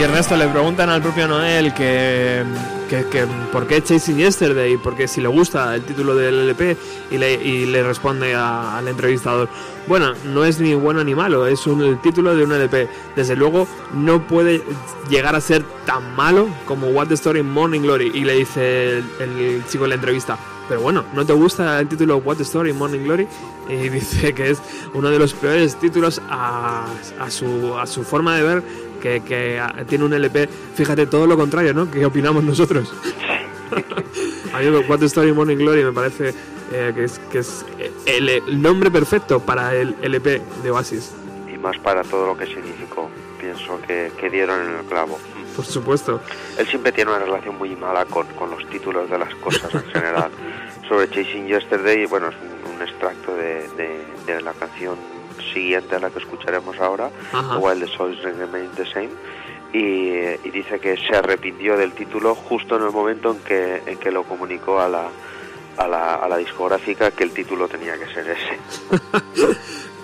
[0.06, 2.44] Ernesto le preguntan al propio Noel que,
[2.90, 6.78] que, que por qué Chasing Yesterday, porque si le gusta el título del LP
[7.12, 9.50] y le, y le responde a- al entrevistador,
[9.88, 12.88] bueno, no es ni bueno ni malo, es un, el título de un LP.
[13.16, 14.64] Desde luego no puede
[15.10, 18.12] llegar a ser tan malo como What the Story Morning Glory.
[18.14, 20.38] Y le dice el, el chico en la entrevista,
[20.70, 23.28] pero bueno, ¿no te gusta el título What the Story Morning Glory?
[23.70, 24.60] Y dice que es
[24.94, 26.86] uno de los peores títulos a,
[27.20, 28.64] a su, a su forma de ver
[29.06, 30.50] que, que ah, tiene un LP.
[30.74, 31.92] Fíjate, todo lo contrario, ¿no?
[31.92, 32.92] ¿Qué opinamos nosotros?
[34.54, 36.34] A mí What the Story Morning Glory me parece
[36.72, 37.66] eh, que es, que es
[38.08, 41.12] el, el nombre perfecto para el LP de Oasis.
[41.54, 43.10] Y más para todo lo que significó.
[43.40, 45.20] Pienso que, que dieron en el clavo.
[45.56, 46.20] Por supuesto.
[46.58, 49.84] Él siempre tiene una relación muy mala con, con los títulos de las cosas en
[49.84, 50.32] general.
[50.90, 54.96] Sobre Chasing Yesterday, bueno, es un, un extracto de, de- de la canción
[55.54, 57.58] siguiente a la que escucharemos ahora, Ajá.
[57.58, 59.10] While the Souls Remain the Same.
[59.74, 59.78] Y,
[60.48, 64.10] y dice que se arrepintió del título justo en el momento en que, en que
[64.12, 65.08] lo comunicó a la,
[65.78, 69.56] a, la, a la discográfica que el título tenía que ser ese.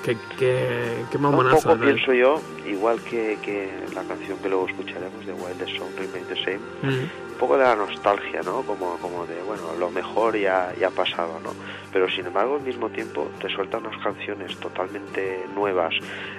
[0.04, 1.86] Qué, qué, qué Un poco ¿no?
[1.86, 6.26] pienso yo, igual que, que la canción que luego escucharemos de While the Souls Remain
[6.26, 7.31] the Same, Mm.
[7.42, 8.62] Poco de la nostalgia, ¿no?
[8.62, 11.50] Como, como de, bueno, lo mejor ya, ya ha pasado, ¿no?
[11.92, 15.92] Pero sin embargo, al mismo tiempo, te suelta unas canciones totalmente nuevas,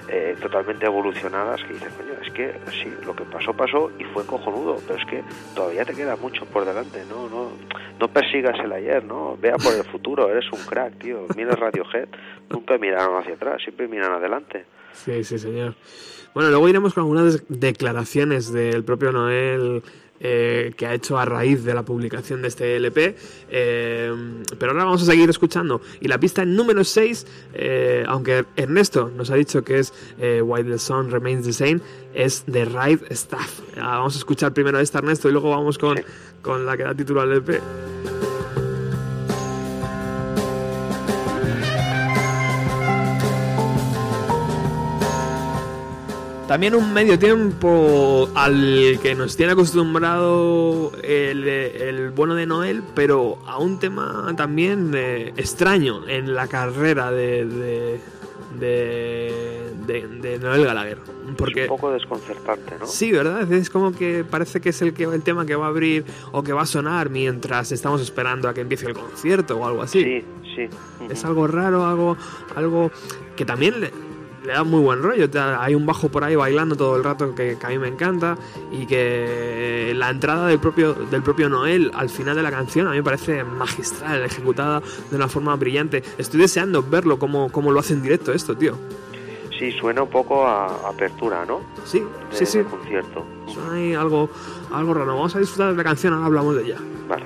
[0.09, 4.24] eh, totalmente evolucionadas, que dices, coño, es que sí, lo que pasó, pasó y fue
[4.24, 5.24] cojonudo, pero es que
[5.57, 7.28] todavía te queda mucho por delante, ¿no?
[7.28, 9.36] No, persigas el ayer, ¿no?
[9.40, 11.26] Vea por el futuro, eres un crack, tío.
[11.36, 12.09] Mira Radiohead,
[12.48, 14.66] nunca miraron hacia atrás, siempre miran adelante.
[14.92, 15.74] Sí, sí, señor.
[16.34, 19.82] Bueno, luego iremos con algunas declaraciones del propio Noel
[20.24, 23.16] eh, que ha hecho a raíz de la publicación de este LP.
[23.50, 24.12] eh,
[24.56, 25.80] pero ahora vamos a seguir escuchando.
[26.00, 30.78] Y la pista número 6, eh, aunque Ernesto nos ha dicho que es While the
[30.78, 31.80] Sun Remains the Same,
[32.14, 33.62] es The Right Stuff.
[33.76, 36.00] Ah, vamos a escuchar primero esta, Ernesto, y luego vamos con,
[36.40, 37.60] con la que da título al LP.
[46.53, 53.38] También un medio tiempo al que nos tiene acostumbrado el, el bueno de Noel, pero
[53.46, 58.00] a un tema también eh, extraño en la carrera de, de,
[58.61, 60.98] de, de- de Noel Gallagher.
[61.38, 62.86] Porque un poco desconcertante, ¿no?
[62.86, 63.50] Sí, ¿verdad?
[63.50, 66.42] Es como que parece que es el, que, el tema que va a abrir o
[66.42, 70.03] que va a sonar mientras estamos esperando a que empiece el concierto o algo así.
[70.03, 70.24] sí.
[70.55, 70.68] sí.
[71.09, 72.16] Es algo raro, algo,
[72.55, 72.90] algo
[73.36, 73.90] que también
[74.45, 75.28] le, da muy buen rollo.
[75.59, 78.36] Hay un bajo por ahí bailando todo el rato que, que a mí me encanta
[78.70, 82.90] y que la entrada del propio, del propio Noel al final de la canción a
[82.90, 86.03] mí me parece magistral, ejecutada de una forma brillante.
[86.18, 88.76] Estoy deseando verlo como, como lo hace en directo esto, tío.
[89.59, 91.61] Sí, suena un poco a apertura, ¿no?
[91.84, 92.61] Sí, De, sí, sí.
[92.68, 93.24] concierto.
[93.47, 94.28] Suena ahí algo,
[94.72, 95.14] algo raro.
[95.14, 96.78] Vamos a disfrutar de la canción, ahora hablamos de ella.
[97.09, 97.24] Vale.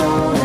[0.00, 0.35] Me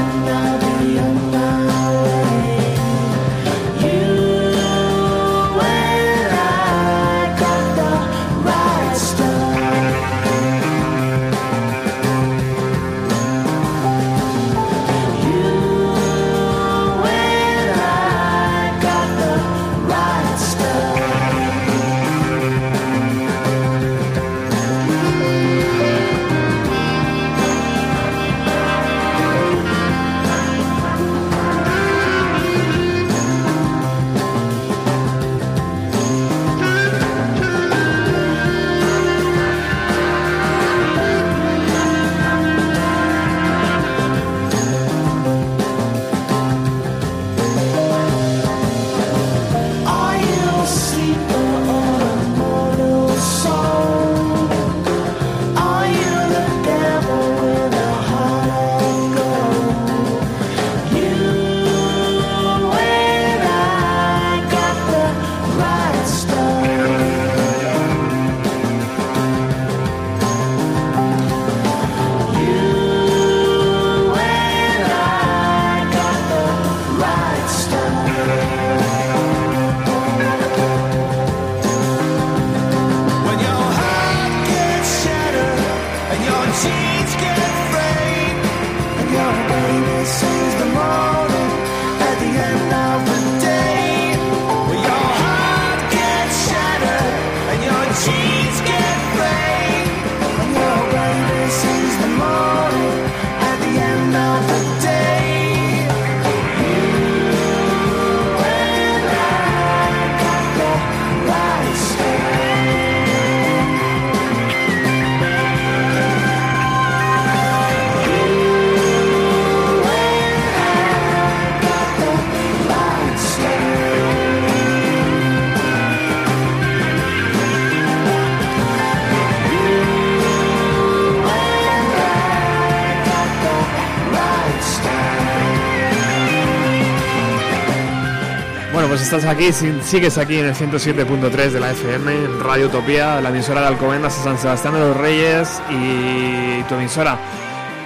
[139.01, 143.19] pues estás aquí, si- sigues aquí en el 107.3 de la FM, en Radio Utopía,
[143.19, 147.17] la emisora de Alcobendas de San Sebastián de los Reyes y tu emisora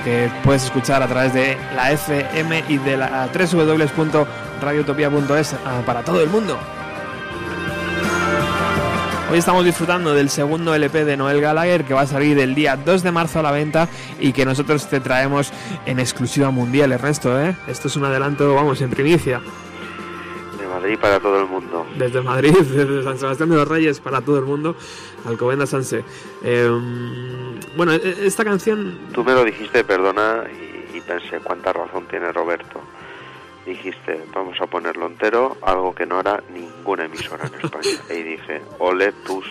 [0.04, 6.22] que puedes escuchar a través de la FM y de la www.radioutopia.es ah, para todo
[6.22, 6.60] el mundo.
[9.32, 12.76] Hoy estamos disfrutando del segundo LP de Noel Gallagher que va a salir el día
[12.76, 13.88] 2 de marzo a la venta
[14.20, 15.54] y que nosotros te traemos
[15.86, 17.56] en exclusiva mundial, Ernesto, ¿eh?
[17.68, 19.40] Esto es un adelanto, vamos, en primicia.
[20.86, 21.86] Madrid para todo el mundo.
[21.98, 24.76] Desde Madrid, desde San Sebastián de los Reyes para todo el mundo,
[25.26, 26.04] Alcobendas Sanse.
[26.44, 26.70] Eh,
[27.76, 30.44] bueno, e- esta canción Tú me lo dijiste, perdona,
[30.94, 32.80] y, y pensé, cuánta razón tiene Roberto.
[33.66, 37.90] Dijiste, vamos a ponerlo entero, algo que no hará ninguna emisora en España.
[38.16, 39.44] Y dije, ole tus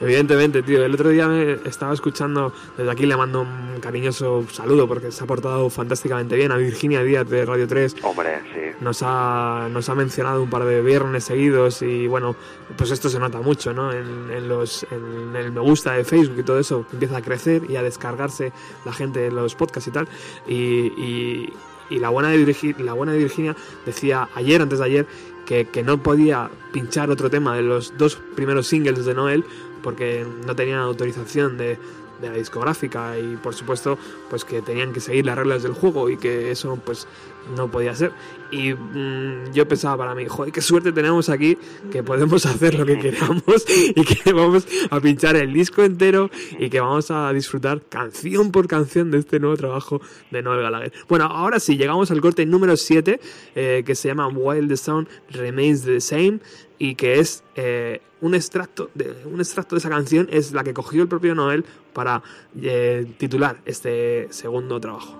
[0.00, 0.82] Evidentemente, tío.
[0.82, 5.22] El otro día me estaba escuchando, desde aquí le mando un cariñoso saludo porque se
[5.22, 7.96] ha portado fantásticamente bien a Virginia Díaz de Radio 3.
[8.02, 8.60] Hombre, sí.
[8.80, 12.34] Nos ha, nos ha mencionado un par de viernes seguidos y bueno,
[12.78, 13.92] pues esto se nota mucho, ¿no?
[13.92, 17.64] En, en los, en el me gusta de Facebook y todo eso empieza a crecer
[17.68, 18.52] y a descargarse
[18.86, 20.08] la gente de los podcasts y tal.
[20.48, 20.54] Y,
[20.96, 21.52] y-
[21.90, 25.06] y la, buena de Virgi- la buena de Virginia decía ayer, antes de ayer,
[25.50, 29.44] que, no podía pinchar otro tema de los dos primeros singles de Noel
[29.82, 31.76] porque no tenían autorización de
[32.22, 33.98] la discográfica y por supuesto
[34.28, 37.08] pues que tenían que seguir las reglas del juego y que eso pues
[37.56, 38.12] no podía ser
[38.50, 41.56] y mm, yo pensaba para mí joder qué suerte tenemos aquí
[41.90, 46.68] que podemos hacer lo que queramos y que vamos a pinchar el disco entero y
[46.70, 51.26] que vamos a disfrutar canción por canción de este nuevo trabajo de Noel Gallagher bueno
[51.26, 53.20] ahora sí llegamos al corte número 7
[53.54, 56.40] eh, que se llama While the Sound Remains the Same
[56.78, 60.74] y que es eh, un extracto de un extracto de esa canción es la que
[60.74, 62.22] cogió el propio Noel para
[62.60, 65.19] eh, titular este segundo trabajo.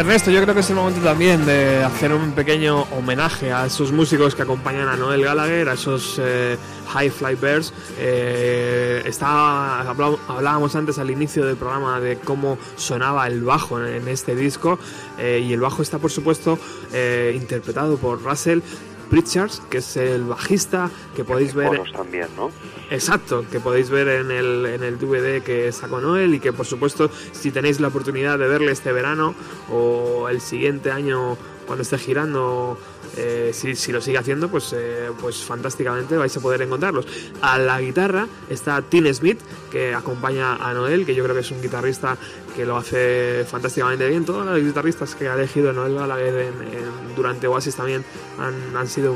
[0.00, 3.92] Ernesto, yo creo que es el momento también de hacer un pequeño homenaje a esos
[3.92, 6.56] músicos que acompañan a Noel Gallagher, a esos eh,
[6.88, 7.74] High Fly Birds.
[7.98, 14.34] Eh, estaba, hablábamos antes al inicio del programa de cómo sonaba el bajo en, este
[14.34, 14.78] disco
[15.18, 16.58] eh, y el bajo está, por supuesto,
[17.34, 18.60] interpretado por Russell
[19.10, 21.68] Pritchards, que es el bajista que podéis ver.
[21.68, 22.50] Coros también, ¿no?
[22.90, 26.66] Exacto, que podéis ver en el, en el DVD que sacó Noel y que por
[26.66, 29.34] supuesto si tenéis la oportunidad de verle este verano
[29.70, 31.36] o el siguiente año
[31.70, 32.76] cuando esté girando,
[33.16, 37.06] eh, si, si lo sigue haciendo, pues, eh, pues fantásticamente vais a poder encontrarlos.
[37.42, 39.38] A la guitarra está Tim Smith,
[39.70, 42.16] que acompaña a Noel, que yo creo que es un guitarrista
[42.60, 44.24] que lo hace fantásticamente bien.
[44.24, 48.04] Todos los guitarristas que ha elegido Noel Gallagher en- en- durante Oasis también
[48.38, 49.14] han, han sido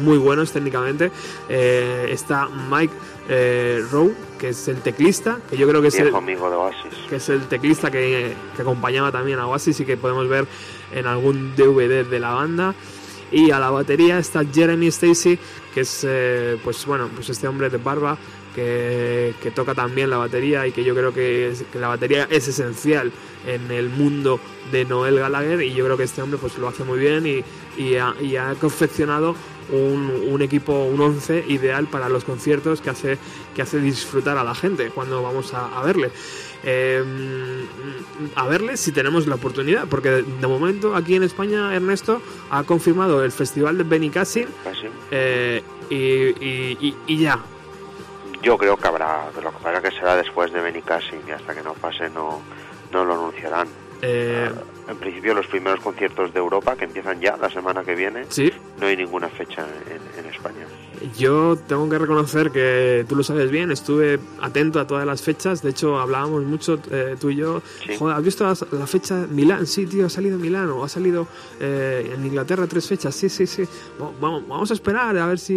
[0.00, 1.10] muy buenos técnicamente.
[1.48, 2.94] Eh, está Mike
[3.28, 6.92] eh, Rowe, que es el teclista, que yo creo que es el, amigo de Oasis.
[7.08, 10.46] que es el teclista que, que acompañaba también a Oasis y que podemos ver
[10.92, 12.74] en algún DVD de la banda.
[13.30, 15.38] Y a la batería está Jeremy Stacy,
[15.72, 18.18] que es eh, pues bueno, pues este hombre de barba
[18.54, 22.26] que, que toca también la batería y que yo creo que, es- que la batería
[22.30, 23.10] es esencial
[23.46, 24.38] en el mundo
[24.70, 27.42] de Noel Gallagher y yo creo que este hombre pues lo hace muy bien y,
[27.82, 29.34] y ha, y ha confeccionado
[29.70, 33.18] un, un equipo, un 11 ideal para los conciertos que hace,
[33.54, 36.10] que hace disfrutar a la gente cuando vamos a, a verle.
[36.64, 37.02] Eh,
[38.36, 42.62] a verle si tenemos la oportunidad, porque de, de momento aquí en España Ernesto ha
[42.64, 44.86] confirmado el festival de Benicassim Casi.
[45.10, 47.38] eh, y, y- y- y ya.
[48.42, 51.54] Yo creo que habrá, pero lo que pasa que será después de Benicassim y hasta
[51.54, 52.42] que no pase no,
[52.92, 53.68] no lo anunciarán.
[54.02, 54.50] Eh,
[54.88, 58.52] En principio los primeros conciertos de Europa que empiezan ya la semana que viene, sí,
[58.80, 60.66] no hay ninguna fecha en, en España.
[61.18, 65.62] Yo tengo que reconocer que tú lo sabes bien, estuve atento a todas las fechas,
[65.62, 67.96] de hecho hablábamos mucho eh, tú y yo, Sí.
[67.98, 69.66] joder, ¿has visto la, fecha Milán?
[69.66, 71.26] Sí, tío, ha salido Milán o ha salido
[71.60, 73.62] eh, en Inglaterra tres fechas, sí, sí, sí,
[74.00, 75.54] Va- vamos, vamos a esperar a ver si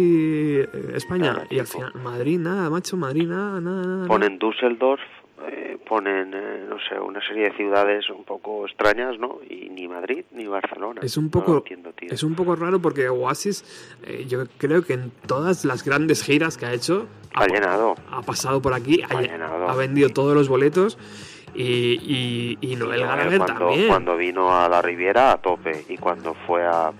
[0.58, 4.06] eh, España Claro, y al final Madrid nada, macho, Madrid nada, nada, nada.
[4.08, 5.00] Ponen Düsseldorf,
[5.88, 9.38] ponen, eh, no sé, una serie de ciudades un poco extrañas, ¿no?
[9.48, 11.00] Y ni Madrid ni Barcelona.
[11.02, 12.08] Es un poco, lo entiendo, tío.
[12.12, 13.64] es un poco raro porque Oasis,
[14.04, 17.94] eh, yo creo que en todas las grandes giras que ha hecho, Ha llenado.
[18.10, 19.68] ha pasado por aquí, ha, Ha llenado.
[19.70, 20.98] ha vendido todos los boletos
[21.54, 23.88] y, y, y Noel Gallagher cuando, también.
[23.88, 26.92] cuando vino a la Riviera a tope y cuando fue a,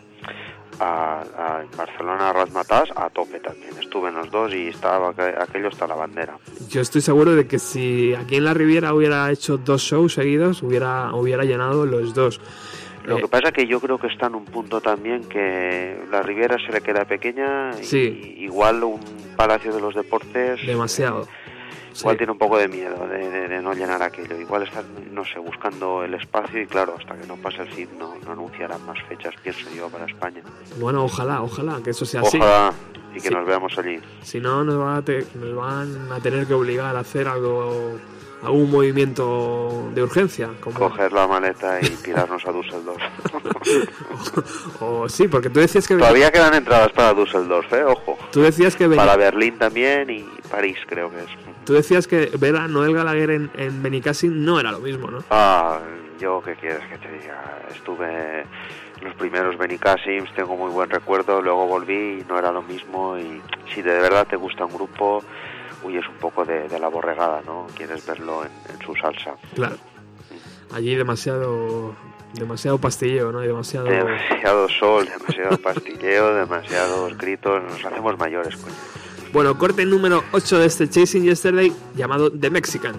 [0.80, 3.70] a, a Barcelona a Razmataz a tope también.
[3.80, 6.36] Estuve en los dos y estaba aqu- aquello hasta la bandera.
[6.68, 10.62] Yo estoy seguro de que si aquí en la Riviera hubiera hecho dos shows seguidos,
[10.62, 12.40] hubiera, hubiera llenado los dos.
[13.04, 15.96] Lo Eh, que pasa es que yo creo que está en un punto también que
[16.10, 18.34] la Riviera se le queda pequeña y Sí.
[18.38, 19.00] igual un
[19.36, 21.22] Palacio de los Deportes demasiado.
[21.22, 21.26] eh.
[22.00, 24.38] Igual tiene un poco de miedo de, de- de no llenar aquello.
[24.38, 27.88] Igual están, no sé, buscando el espacio y claro, hasta que no pase el CID
[27.98, 30.42] no, no anunciarán más fechas, pienso yo, para España.
[30.78, 32.36] Bueno, ojalá, ojalá que eso sea así.
[32.38, 32.72] Ojalá
[33.12, 33.34] y que Sí.
[33.34, 33.98] nos veamos allí.
[34.22, 37.98] Si no, nos van, a te- nos van a tener que obligar a hacer algo,
[38.42, 40.50] algún movimiento de urgencia.
[40.60, 43.02] Como, Coger la maleta y tirarnos a Düsseldorf.
[44.80, 47.84] o sí, porque tú decías que Todavía quedan entradas para Düsseldorf, ¿eh?
[47.84, 48.18] Ojo.
[48.32, 51.30] tú decías que Para Berlín también y París, creo que es.
[51.64, 55.24] tú decías que ver a Noel Gallagher en, en Benicassim no era lo mismo, ¿no?
[55.30, 55.80] Ah,
[56.20, 57.62] yo qué quieres que te diga.
[57.74, 58.44] Estuve
[59.02, 63.42] los primeros Benicasims, tengo muy buen recuerdo, luego volví y no era lo mismo y
[63.74, 65.22] si de verdad te gusta un grupo,
[65.82, 67.66] huyes un poco de, de la borregada, ¿no?
[67.76, 69.34] Quieres verlo en, en su salsa.
[69.54, 69.76] Claro.
[70.72, 71.94] Allí demasiado
[72.34, 73.42] demasiado pastilleo, ¿no?
[73.42, 78.74] Y demasiado Demasiado sol, demasiado pastilleo, demasiados gritos, nos hacemos mayores, coño.
[79.32, 82.94] Bueno, corte número 8 de este Chasing Yesterday llamado The Mexican.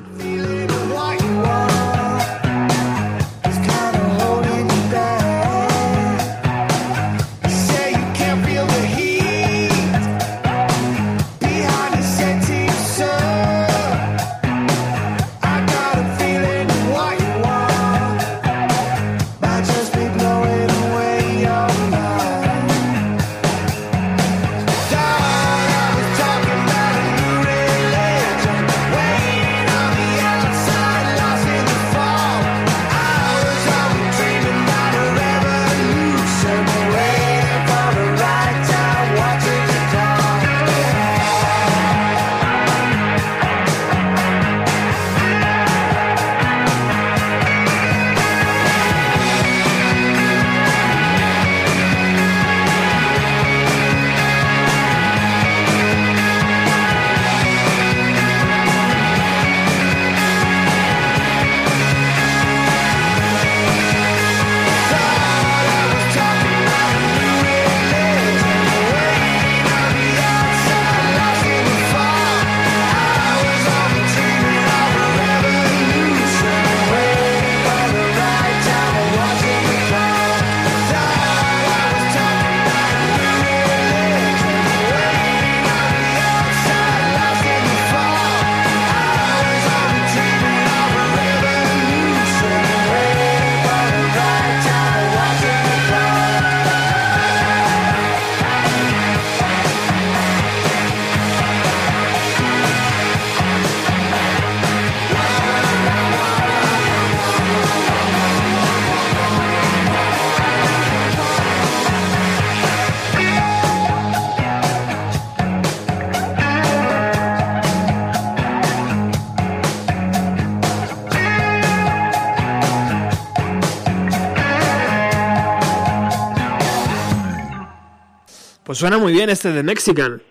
[128.78, 130.22] Suena muy bien este The Mexican.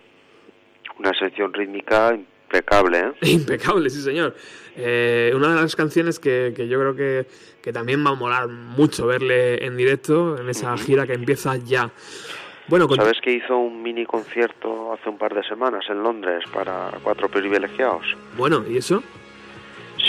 [0.99, 3.11] Una sección rítmica impecable, ¿eh?
[3.31, 4.35] Impecable, sí señor.
[4.75, 7.27] Eh, una de las canciones que, que yo creo que,
[7.61, 11.91] que también va a molar mucho verle en directo en esa gira que empieza ya.
[12.67, 16.43] Bueno, con- ¿Sabes que hizo un mini concierto hace un par de semanas en Londres
[16.53, 18.05] para cuatro privilegiados?
[18.37, 19.01] bueno, ¿y eso?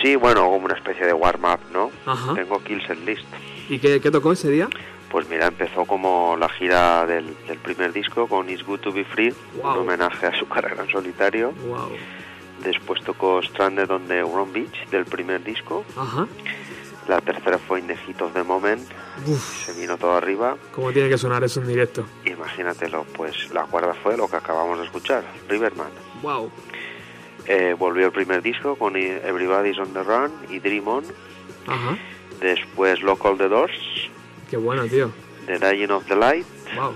[0.03, 1.91] Sí, bueno, como una especie de warm-up, ¿no?
[2.07, 2.34] Ajá.
[2.34, 3.24] Tengo el set list.
[3.68, 4.68] ¿Y qué, qué tocó ese día?
[5.11, 9.05] Pues mira, empezó como la gira del, del primer disco con It's Good to Be
[9.05, 9.33] Free,
[9.63, 9.73] Wow.
[9.73, 11.53] un homenaje a su carrera en solitario.
[11.67, 11.91] Wow.
[12.63, 15.85] Después tocó Stranded on the Wrong Beach del primer disco.
[15.97, 16.27] Ajá.
[17.07, 18.82] La tercera fue In the Heat of the Moment.
[19.27, 20.57] Uf, Se vino todo arriba.
[20.74, 22.05] cómo tiene que sonar eso en directo.
[22.27, 25.89] Imagínatelo, pues la cuarta fue lo que acabamos de escuchar, Riverman.
[26.23, 26.51] Wow.
[27.47, 31.05] Eh, volvió el primer disco con Everybody's on the Run y Dream On.
[31.66, 31.97] Ajá.
[32.41, 33.73] Después Local the Doors,
[34.49, 35.11] Qué bueno, tío.
[35.47, 36.47] The Dying of the Light,
[36.77, 36.95] Wow.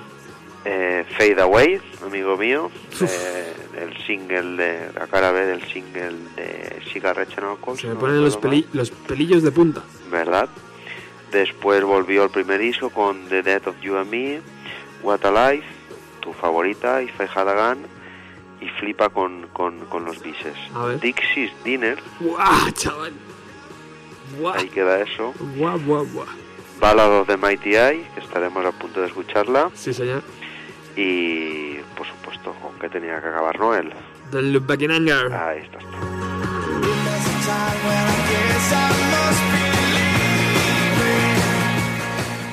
[0.65, 2.71] eh, Fade Away, amigo mío,
[3.01, 7.79] eh, el single de la cara B del single de Cigarette and Alcohol.
[7.79, 9.83] Se me no ponen los, peli- los pelillos de punta.
[10.11, 10.49] ¿verdad?
[11.31, 14.41] Después volvió el primer disco con The Death of You and Me,
[15.03, 15.67] What a Life,
[16.21, 17.87] tu favorita, If I Had a Gun,
[18.61, 20.55] y flipa con, con, con los bises.
[21.01, 23.13] Dixie's Dinner, ¡Guau, chaval!
[24.39, 24.55] ¡Guau!
[24.55, 25.33] ahí queda eso.
[25.57, 26.27] ¡Guau, guau, guau!
[26.83, 29.71] Ballad of the Mighty Eye, que estaremos a punto de escucharla.
[29.73, 30.25] Sí, señor.
[30.97, 33.93] Y, por supuesto, con que tenía que acabar Noel.
[34.33, 35.07] Del Buckingham.
[35.33, 35.69] Ahí be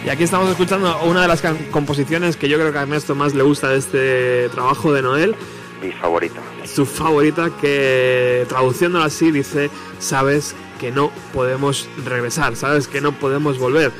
[0.06, 1.42] Y aquí estamos escuchando una de las
[1.72, 5.36] composiciones que yo creo que a Ernesto más le gusta de este trabajo de Noel.
[5.82, 6.40] Mi favorita.
[6.66, 13.58] Su favorita que, traduciéndolo así, dice, sabes que no podemos regresar, sabes que no podemos
[13.58, 13.92] volver.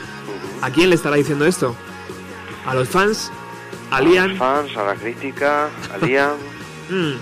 [0.62, 1.76] ¿A quién le estará diciendo esto?
[2.66, 3.32] ¿A los fans?
[3.92, 6.38] ¿A A los fans, a la crítica, a Liam.
[6.90, 7.20] Mm.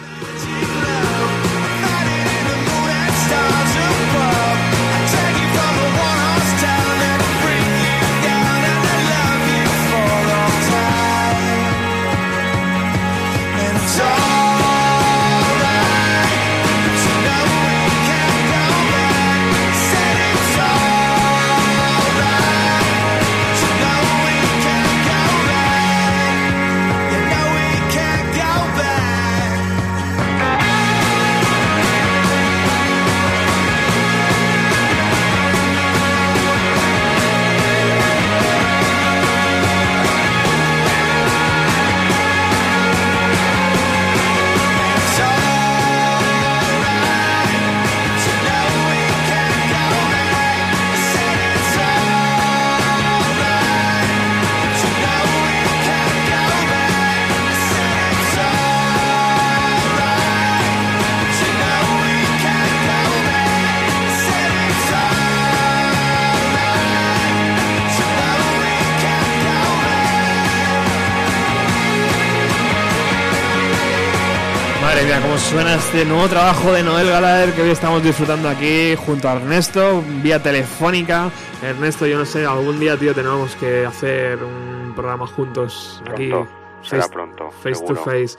[75.77, 80.41] Este nuevo trabajo de Noel Gallagher que hoy estamos disfrutando aquí junto a Ernesto, vía
[80.41, 81.29] telefónica.
[81.61, 86.29] Ernesto, yo no sé, algún día, tío, tenemos que hacer un programa juntos aquí.
[86.29, 86.51] Pronto,
[86.81, 87.95] será face- pronto, Face seguro.
[87.95, 88.37] to face.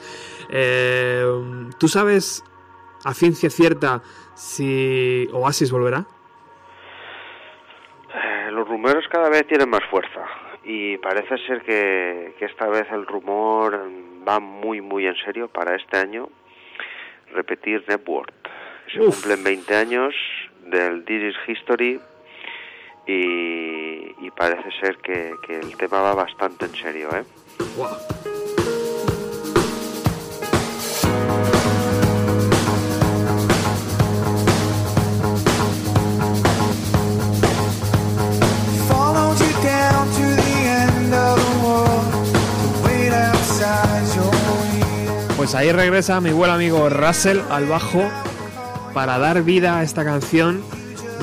[0.50, 1.24] Eh,
[1.78, 2.44] ¿Tú sabes
[3.04, 4.02] a ciencia cierta
[4.34, 6.06] si Oasis volverá?
[8.14, 10.24] Eh, los rumores cada vez tienen más fuerza
[10.64, 13.78] y parece ser que, que esta vez el rumor
[14.26, 16.28] va muy muy en serio para este año
[17.32, 18.32] repetir Network.
[18.92, 19.14] Se Uf.
[19.14, 20.14] cumplen 20 años
[20.66, 22.00] del This is History
[23.06, 27.24] y, y parece ser que, que el tema va bastante en serio, ¿eh?
[27.76, 28.37] Wow.
[45.50, 48.06] Pues ahí regresa mi buen amigo Russell al bajo
[48.92, 50.60] para dar vida a esta canción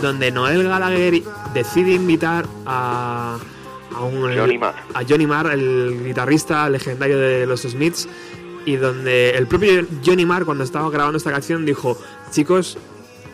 [0.02, 1.22] donde Noel Gallagher
[1.54, 3.38] decide invitar a,
[3.96, 4.74] a un- Johnny Marr.
[4.96, 8.10] a Johnny Marr, el guitarrista legendario de los Smiths,
[8.66, 11.96] y donde el propio Johnny Marr cuando estaba grabando esta canción dijo,
[12.32, 12.80] chicos,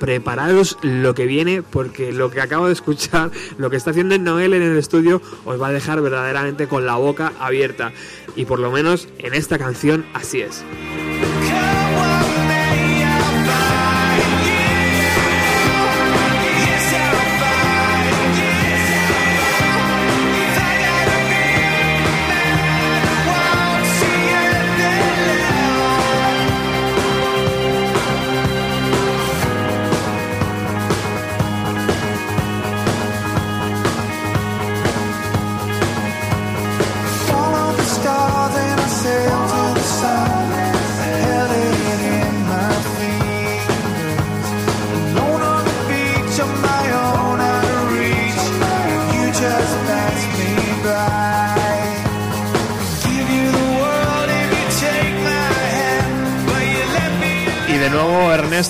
[0.01, 3.29] prepararos lo que viene porque lo que acabo de escuchar,
[3.59, 6.95] lo que está haciendo Noel en el estudio os va a dejar verdaderamente con la
[6.95, 7.93] boca abierta.
[8.35, 10.63] Y por lo menos en esta canción así es.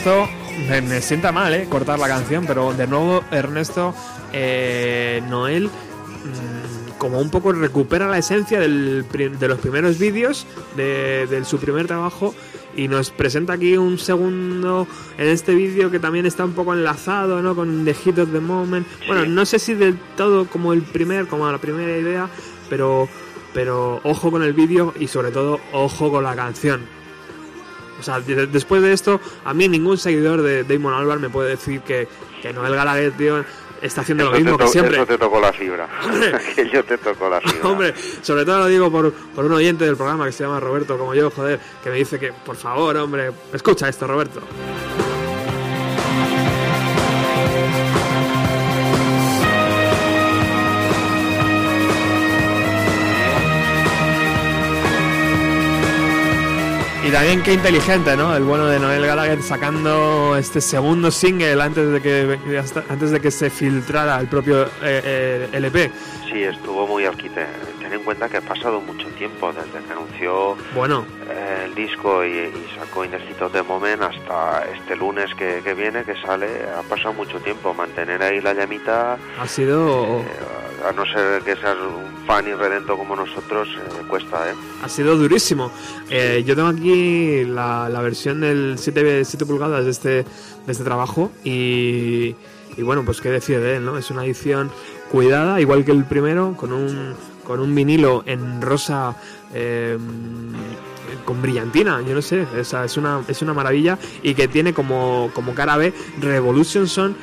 [0.01, 0.27] Ernesto,
[0.67, 1.67] me, me sienta mal, ¿eh?
[1.69, 3.93] Cortar la canción, pero de nuevo Ernesto,
[4.33, 11.27] eh, Noel, mm, como un poco recupera la esencia del de los primeros vídeos, de,
[11.27, 12.33] de su primer trabajo,
[12.75, 14.87] y nos presenta aquí un segundo
[15.19, 17.55] en este vídeo que también está un poco enlazado, ¿no?
[17.55, 18.87] Con The Hit of the Moment.
[19.05, 22.27] Bueno, no sé si del todo como el primer, como la primera idea,
[22.71, 23.07] pero,
[23.53, 27.00] pero ojo con el vídeo y sobre todo ojo con la canción.
[28.01, 31.51] O sea, de- después de esto, a mí ningún seguidor de Damon Albarn me puede
[31.51, 32.07] decir que,
[32.41, 33.45] que Noel Gallagher, tío,
[33.81, 34.95] está haciendo lo Eso te mismo to- que siempre.
[34.97, 35.87] Eso te tocó la fibra.
[36.51, 37.67] Aquello te tocó la fibra.
[37.69, 40.97] Hombre, sobre todo lo digo por, por un oyente del programa que se llama Roberto,
[40.97, 44.41] como yo, joder, que me dice que, por favor, hombre, escucha esto, Roberto.
[57.11, 58.33] Y también qué inteligente, ¿no?
[58.33, 63.31] El bueno de Noel Gallagher sacando este segundo single antes de que antes de que
[63.31, 65.91] se filtrara el propio eh, eh, LP.
[66.31, 67.45] Sí, estuvo muy alquite.
[67.79, 72.23] Ten en cuenta que ha pasado mucho tiempo desde que anunció Bueno, eh, el disco
[72.23, 76.47] y, y sacó Inercitos de Moment hasta este lunes que, que viene, que sale.
[76.79, 77.73] Ha pasado mucho tiempo.
[77.73, 80.25] Mantener ahí la llamita, ha sido eh,
[80.87, 84.53] a no ser que seas un fan irredento como nosotros, eh, cuesta, ¿eh?
[84.83, 85.71] Ha sido durísimo.
[86.09, 90.25] Eh, yo tengo aquí la, la versión del 7, 7 pulgadas de este, de
[90.71, 92.35] este trabajo y,
[92.77, 93.97] y bueno, pues qué decir de él, ¿no?
[93.97, 94.71] Es una edición
[95.11, 99.15] cuidada, igual que el primero, con un, con un vinilo en rosa
[99.53, 99.97] eh,
[101.25, 104.73] con brillantina, yo no sé, o sea, es, una, es una maravilla y que tiene
[104.73, 107.15] como, como cara B Revolution Son,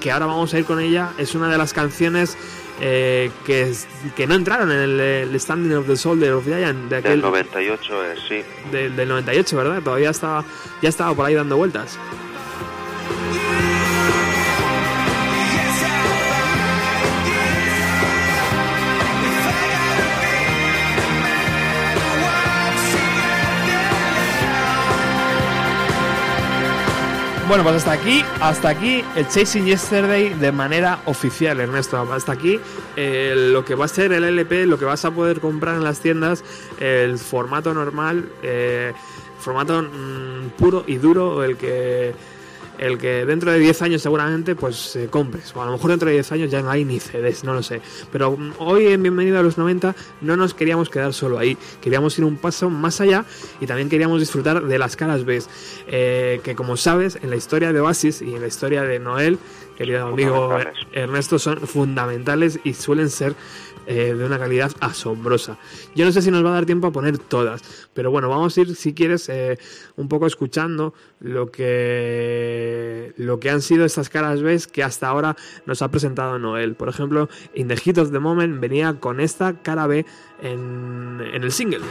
[0.00, 2.36] que ahora vamos a ir con ella, es una de las canciones
[2.80, 3.72] eh, que,
[4.14, 7.20] que no entraron en el, el Standing of the Soldier of Giant de Del aquel,
[7.22, 8.42] 98 es, sí.
[8.70, 9.82] del, del 98, ¿verdad?
[9.82, 10.44] Todavía estaba,
[10.82, 11.98] ya estaba por ahí dando vueltas.
[27.48, 31.96] Bueno, pues hasta aquí, hasta aquí el Chasing Yesterday de manera oficial, Ernesto.
[32.12, 32.58] Hasta aquí
[32.96, 35.84] eh, lo que va a ser el LP, lo que vas a poder comprar en
[35.84, 36.42] las tiendas,
[36.80, 38.92] el formato normal, eh,
[39.38, 42.14] formato mm, puro y duro, el que
[42.78, 45.54] el que dentro de 10 años seguramente pues eh, compres.
[45.54, 47.62] O a lo mejor dentro de 10 años ya no hay ni CDs, no lo
[47.62, 47.80] sé.
[48.12, 51.56] Pero mm, hoy en Bienvenido a los 90 no nos queríamos quedar solo ahí.
[51.80, 53.24] Queríamos ir un paso más allá
[53.60, 55.42] y también queríamos disfrutar de las caras B.
[55.88, 59.38] eh, que como sabes, en la historia de Oasis y en la historia de Noel,
[59.76, 60.56] querido amigo.
[60.92, 63.34] Ernesto, son fundamentales y suelen ser
[63.86, 65.58] eh, de una calidad asombrosa.
[65.94, 67.62] Yo no sé si nos va a dar tiempo a poner todas,
[67.94, 69.58] pero bueno, vamos a ir, si quieres, eh,
[69.96, 75.36] un poco escuchando lo que, lo que han sido estas caras B que hasta ahora
[75.66, 76.74] nos ha presentado Noel.
[76.74, 80.06] Por ejemplo, In the Heat of the Moment venía con esta cara B
[80.42, 81.84] en, en el single.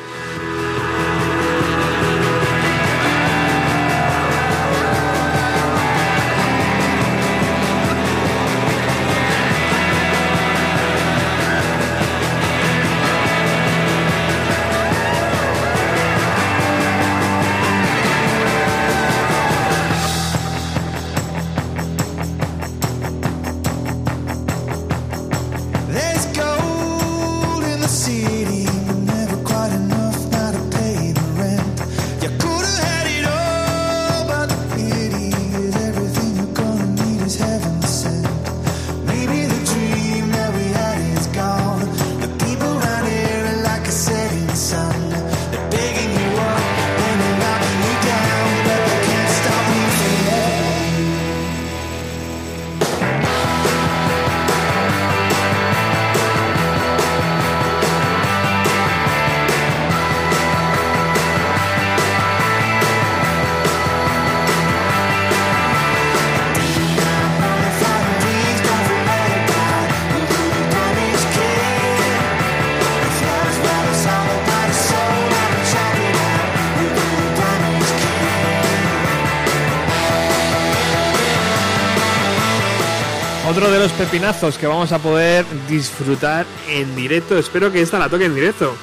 [83.55, 87.37] Otro de los pepinazos que vamos a poder disfrutar en directo.
[87.37, 88.75] Espero que esta la toque en directo.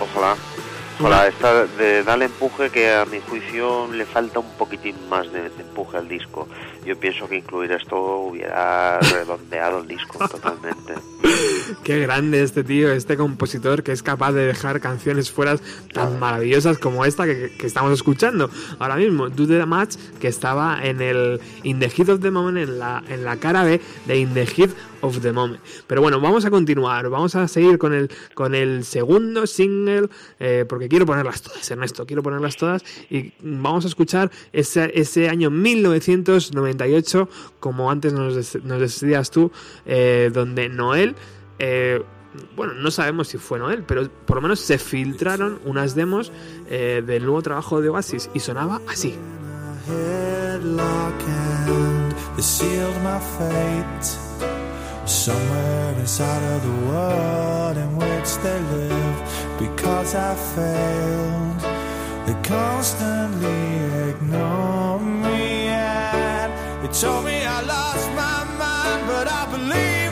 [0.00, 0.34] Ojalá.
[0.98, 5.50] Ojalá, esta de Dale Empuje que a mi juicio le falta un poquitín más de,
[5.50, 6.48] de empuje al disco.
[6.86, 10.94] Yo pienso que incluir esto hubiera redondeado el disco totalmente.
[11.82, 15.56] Qué grande este tío, este compositor que es capaz de dejar canciones fuera
[15.92, 19.28] tan maravillosas como esta que, estamos escuchando ahora mismo.
[19.28, 23.02] Do the Match, que estaba en el In the Heat of the Moment, en la,
[23.08, 24.70] en la cara B de In the Heat
[25.00, 25.60] of the Moment.
[25.86, 30.08] Pero bueno, vamos a continuar, vamos a seguir con el, con el segundo single,
[30.40, 35.28] eh, porque quiero ponerlas todas, Ernesto, quiero ponerlas todas y vamos a escuchar ese, ese
[35.28, 37.28] año 1998,
[37.60, 38.34] como antes nos
[38.80, 39.50] decías tú,
[39.86, 41.14] eh, donde Noel...
[41.58, 42.02] eh,
[42.56, 46.32] bueno, no sabemos si fue Noel, pero por lo menos se filtraron unas demos
[46.68, 49.14] eh, del nuevo trabajo de Oasis y sonaba así.
[66.84, 70.03] they told me I lost my mind, but I believe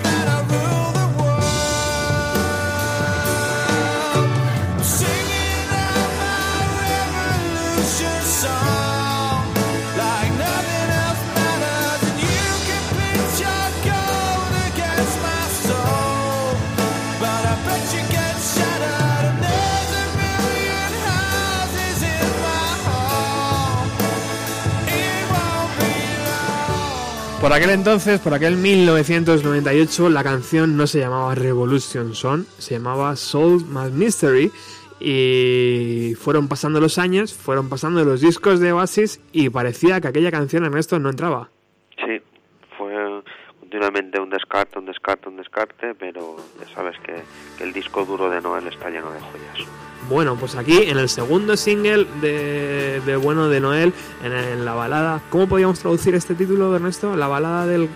[27.43, 33.17] Por aquel entonces, por aquel 1998, la canción no se llamaba Revolution Song, se llamaba
[33.17, 34.53] Soul Mad Mystery.
[35.01, 40.31] Y fueron pasando los años, fueron pasando los discos de Oasis y parecía que aquella
[40.31, 41.51] canción Ernesto no entraba.
[41.97, 42.23] Sí,
[42.79, 42.95] fue
[43.59, 47.25] continuamente un descarte, un descarte, un descarte, pero ya sabes que,
[47.59, 49.69] que el disco duro de Noel está lleno de joyas.
[50.09, 53.93] Bueno, pues aquí en el segundo single de, de Bueno de Noel,
[54.25, 57.17] en, en la balada, ¿cómo podríamos traducir este título, Ernesto?
[57.17, 57.89] La balada del,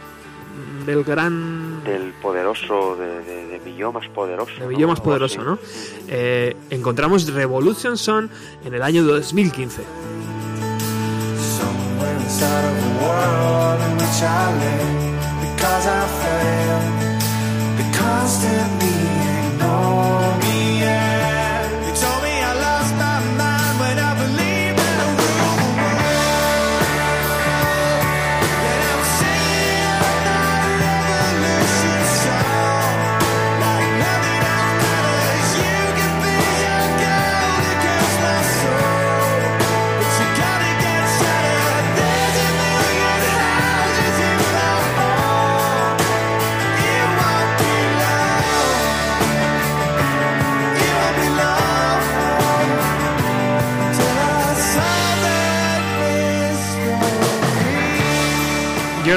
[0.86, 1.82] del gran...
[1.84, 4.52] Del poderoso, de, de, de yo más poderoso.
[4.58, 5.42] de Billo más Algo poderoso.
[5.42, 5.58] ¿no?
[6.08, 8.28] Eh, encontramos Revolution Song
[8.64, 9.82] en el año 2015.
[11.38, 12.16] Somewhere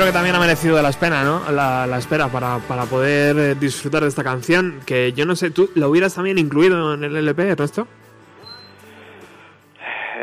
[0.09, 1.51] que también ha merecido la espera, ¿no?
[1.51, 4.79] La, la espera para, para poder eh, disfrutar de esta canción.
[4.83, 7.87] Que yo no sé, ¿tú la hubieras también incluido en el LP, Ernesto?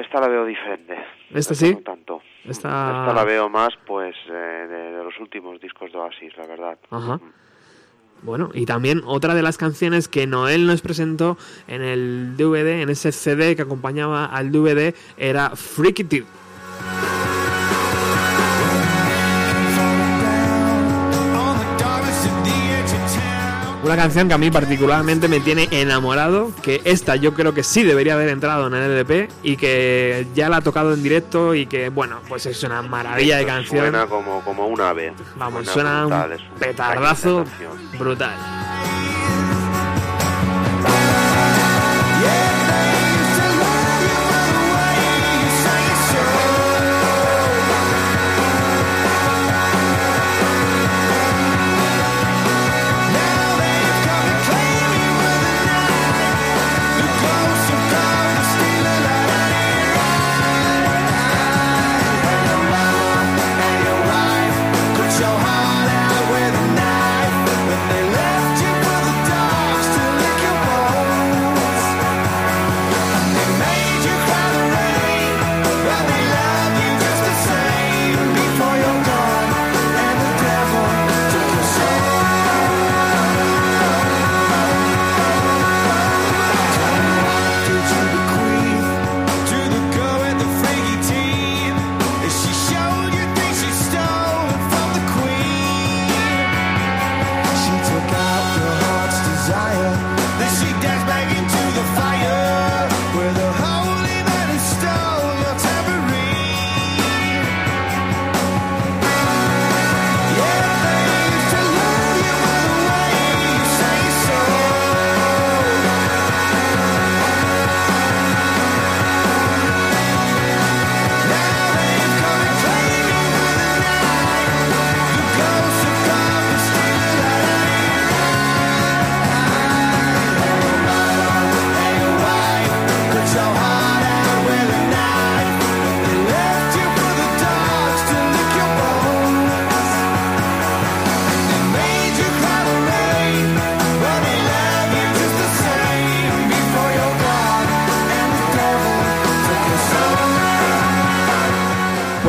[0.00, 0.96] Esta la veo diferente.
[1.32, 1.72] ¿Esta sí?
[1.74, 2.20] No tanto.
[2.44, 6.46] Esta- Esta la veo más, pues, eh, de, de los últimos discos de Oasis, la
[6.48, 6.78] verdad.
[6.90, 7.20] Ajá.
[8.22, 11.38] Bueno, y también otra de las canciones que Noel nos presentó
[11.68, 16.26] en el DVD, en ese CD que acompañaba al DVD, era Freaky Tip.
[23.86, 27.84] Una canción que a mí particularmente me tiene enamorado, que esta yo creo que sí
[27.84, 31.66] debería haber entrado en el LP y que ya la ha tocado en directo y
[31.66, 33.82] que, bueno, pues es una maravilla de canción.
[33.82, 35.14] Suena como, como un ave.
[35.36, 37.44] Vamos, Suena brutal, un un petardazo
[37.96, 38.34] brutal.
[42.26, 42.55] Cut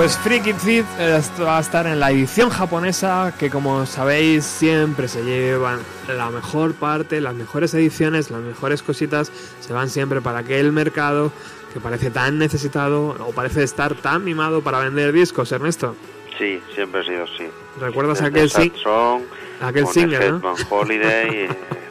[0.08, 5.10] Pues Freaky Feed esto va a estar en la edición japonesa, que como sabéis siempre
[5.10, 10.40] se llevan la mejor parte, las mejores ediciones, las mejores cositas, se van siempre para
[10.40, 11.34] aquel mercado
[11.74, 15.94] que parece tan necesitado o parece estar tan mimado para vender discos, Ernesto.
[16.38, 17.50] Sí, siempre ha sido así.
[17.78, 18.72] ¿Recuerdas Desde aquel sí?
[18.82, 19.24] Song,
[19.60, 20.56] Aquel con single, ¿no?
[20.70, 21.50] Holiday, eh,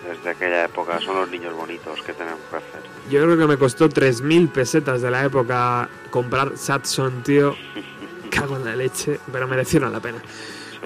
[0.08, 2.80] desde aquella época son los niños bonitos que tenemos que hacer.
[3.10, 7.54] Yo creo que me costó 3.000 pesetas de la época comprar Satson, tío.
[8.38, 10.18] Cago en la leche, pero merecieron la pena.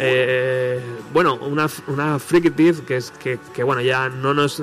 [0.03, 0.81] Eh,
[1.13, 2.51] bueno, una, una Freaky
[2.87, 4.63] que, es, que, que, bueno, ya no nos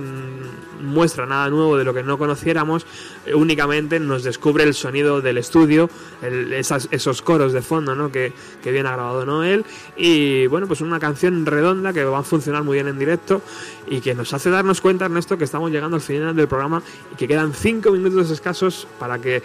[0.81, 2.87] muestra nada nuevo de lo que no conociéramos,
[3.25, 5.89] eh, únicamente nos descubre el sonido del estudio,
[6.23, 8.11] el- esas- esos coros de fondo ¿no?
[8.11, 8.31] que,
[8.63, 9.63] que bien ha grabado Noel,
[9.95, 13.41] y bueno, pues una canción redonda que va a funcionar muy bien en directo
[13.87, 16.81] y que nos hace darnos cuenta, Ernesto, que estamos llegando al final del programa
[17.13, 19.43] y que quedan cinco minutos escasos para que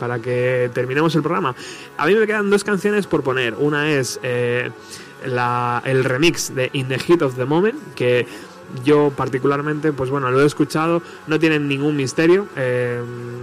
[0.00, 1.54] para que terminemos el programa.
[1.96, 3.54] A mí me quedan dos canciones por poner.
[3.58, 4.70] Una es eh,
[5.24, 8.26] la- el remix de In the Heat of the Moment, que
[8.84, 12.46] yo particularmente, pues bueno, lo he escuchado, no tienen ningún misterio.
[12.56, 13.00] eh,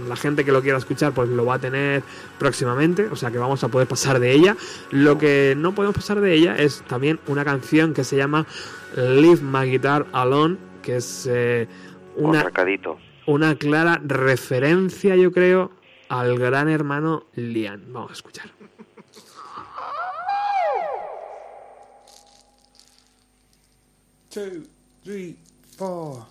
[0.08, 2.02] la gente que lo quiera escuchar, pues lo va a tener
[2.38, 4.56] próximamente, o sea que vamos a poder pasar de ella.
[4.90, 8.46] Lo que no podemos pasar de ella es también una canción que se llama
[8.96, 11.68] Leave My Guitar Alone, que es eh,
[12.16, 12.50] Un una,
[13.26, 15.70] una clara referencia, yo creo,
[16.08, 17.92] al gran hermano Lian.
[17.92, 18.50] Vamos a escuchar.
[24.30, 24.68] two,
[25.04, 25.36] three,
[25.76, 26.26] four.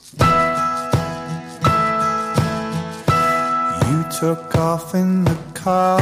[3.89, 5.97] You took off in the car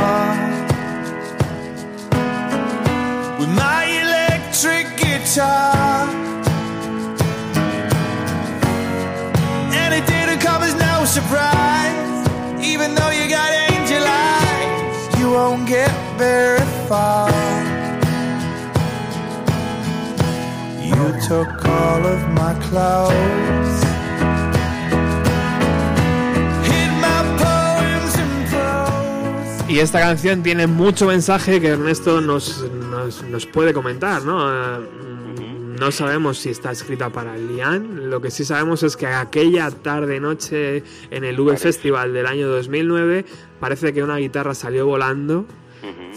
[3.39, 6.07] with my electric guitar,
[9.73, 11.54] and it didn't come as no surprise.
[16.15, 17.29] Won't get very far.
[20.83, 23.83] You took all of my clothes.
[26.67, 29.65] Hid my poems and prose.
[29.67, 34.49] Y esta canción tiene mucho mensaje que Ernesto nos, nos, nos puede comentar, ¿no?
[34.49, 38.09] Eh, mm, No sabemos si está escrita para Lian.
[38.09, 43.25] Lo que sí sabemos es que aquella tarde-noche en el V Festival del año 2009
[43.59, 45.45] parece que una guitarra salió volando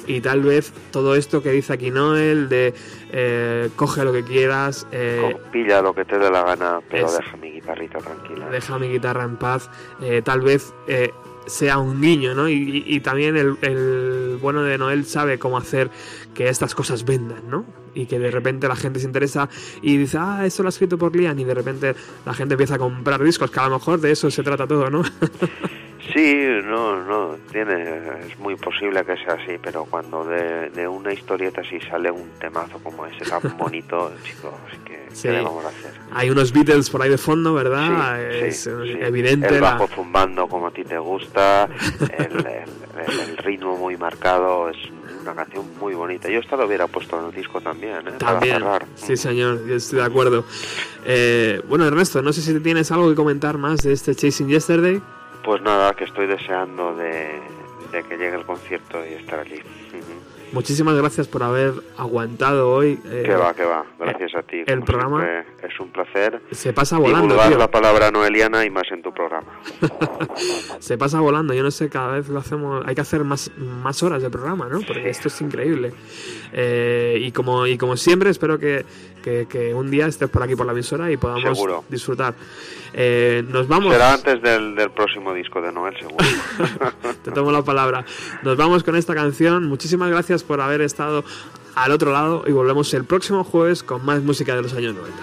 [0.07, 2.73] Y tal vez todo esto que dice aquí Noel de
[3.13, 5.37] eh, coge lo que quieras, eh,
[5.83, 8.49] lo que te dé la gana, pero es- deja mi guitarrita tranquila.
[8.49, 9.69] deja mi guitarra en paz,
[10.01, 11.11] eh, tal vez eh,
[11.47, 12.49] sea un guiño, ¿no?
[12.49, 15.91] Y, y- y también el, el bueno de Noel sabe cómo hacer
[16.35, 17.65] que estas cosas vendan, ¿no?
[17.95, 19.49] Y que de repente la gente se interesa
[19.83, 21.95] y dice, ah, eso lo ha escrito por Lian, y de repente
[22.27, 24.89] la gente empieza a comprar discos, que a lo mejor de eso se trata todo,
[24.91, 25.03] ¿no?
[26.13, 31.13] Sí, no, no, tiene, es muy posible que sea así, pero cuando de, de una
[31.13, 34.55] historieta así sale un temazo como ese tan bonito, chicos,
[34.85, 35.23] que Sí.
[35.29, 35.91] ¿qué le vamos a hacer?
[36.13, 38.19] Hay unos Beatles por ahí de fondo, ¿verdad?
[38.31, 38.71] Sí, es sí,
[39.01, 39.49] evidente.
[39.49, 41.65] El la- bajo zumbando como a ti te gusta,
[42.19, 44.77] el, el- el- ritmo muy marcado, es
[45.23, 46.29] una canción muy bonita.
[46.29, 48.03] Yo esta lo hubiera puesto en el disco también, ¿eh?
[48.21, 48.85] Para También, cerrar.
[48.97, 50.45] sí señor, yo estoy de acuerdo.
[51.07, 55.01] Eh, bueno, Ernesto, no sé si tienes algo que comentar más de este Chasing Yesterday.
[55.49, 57.41] Pues nada, que estoy deseando de,
[57.91, 59.59] de que llegue el concierto y estar allí.
[60.53, 62.99] Muchísimas gracias por haber aguantado hoy.
[63.07, 63.83] eh, Que va, que va.
[63.99, 64.63] Gracias a ti.
[64.67, 66.43] el programa- siempre, es un placer.
[66.51, 67.57] Se pasa volando, tío.
[67.57, 69.49] la palabra noeliana y más en tu programa.
[70.81, 71.55] Se pasa volando.
[71.55, 72.83] Yo no sé, cada vez lo hacemos.
[72.87, 74.81] Hay que hacer más, más horas de programa, ¿no?
[74.87, 75.09] Porque Sí.
[75.09, 75.93] esto es increíble.
[76.53, 78.85] Eh, y, como, y como siempre, espero que,
[79.29, 81.85] que- que un día estés por aquí por la emisora y podamos Seguro.
[81.89, 82.35] disfrutar.
[82.95, 83.93] Eh, nos vamos.
[83.93, 86.25] Será antes del, del próximo disco de Noel, seguro.
[87.25, 88.05] Te tomo la palabra.
[88.43, 89.67] Nos vamos con esta canción.
[89.67, 91.25] Muchísimas gracias por haber estado
[91.75, 95.23] al otro lado y volvemos el próximo jueves con más música de los años 90.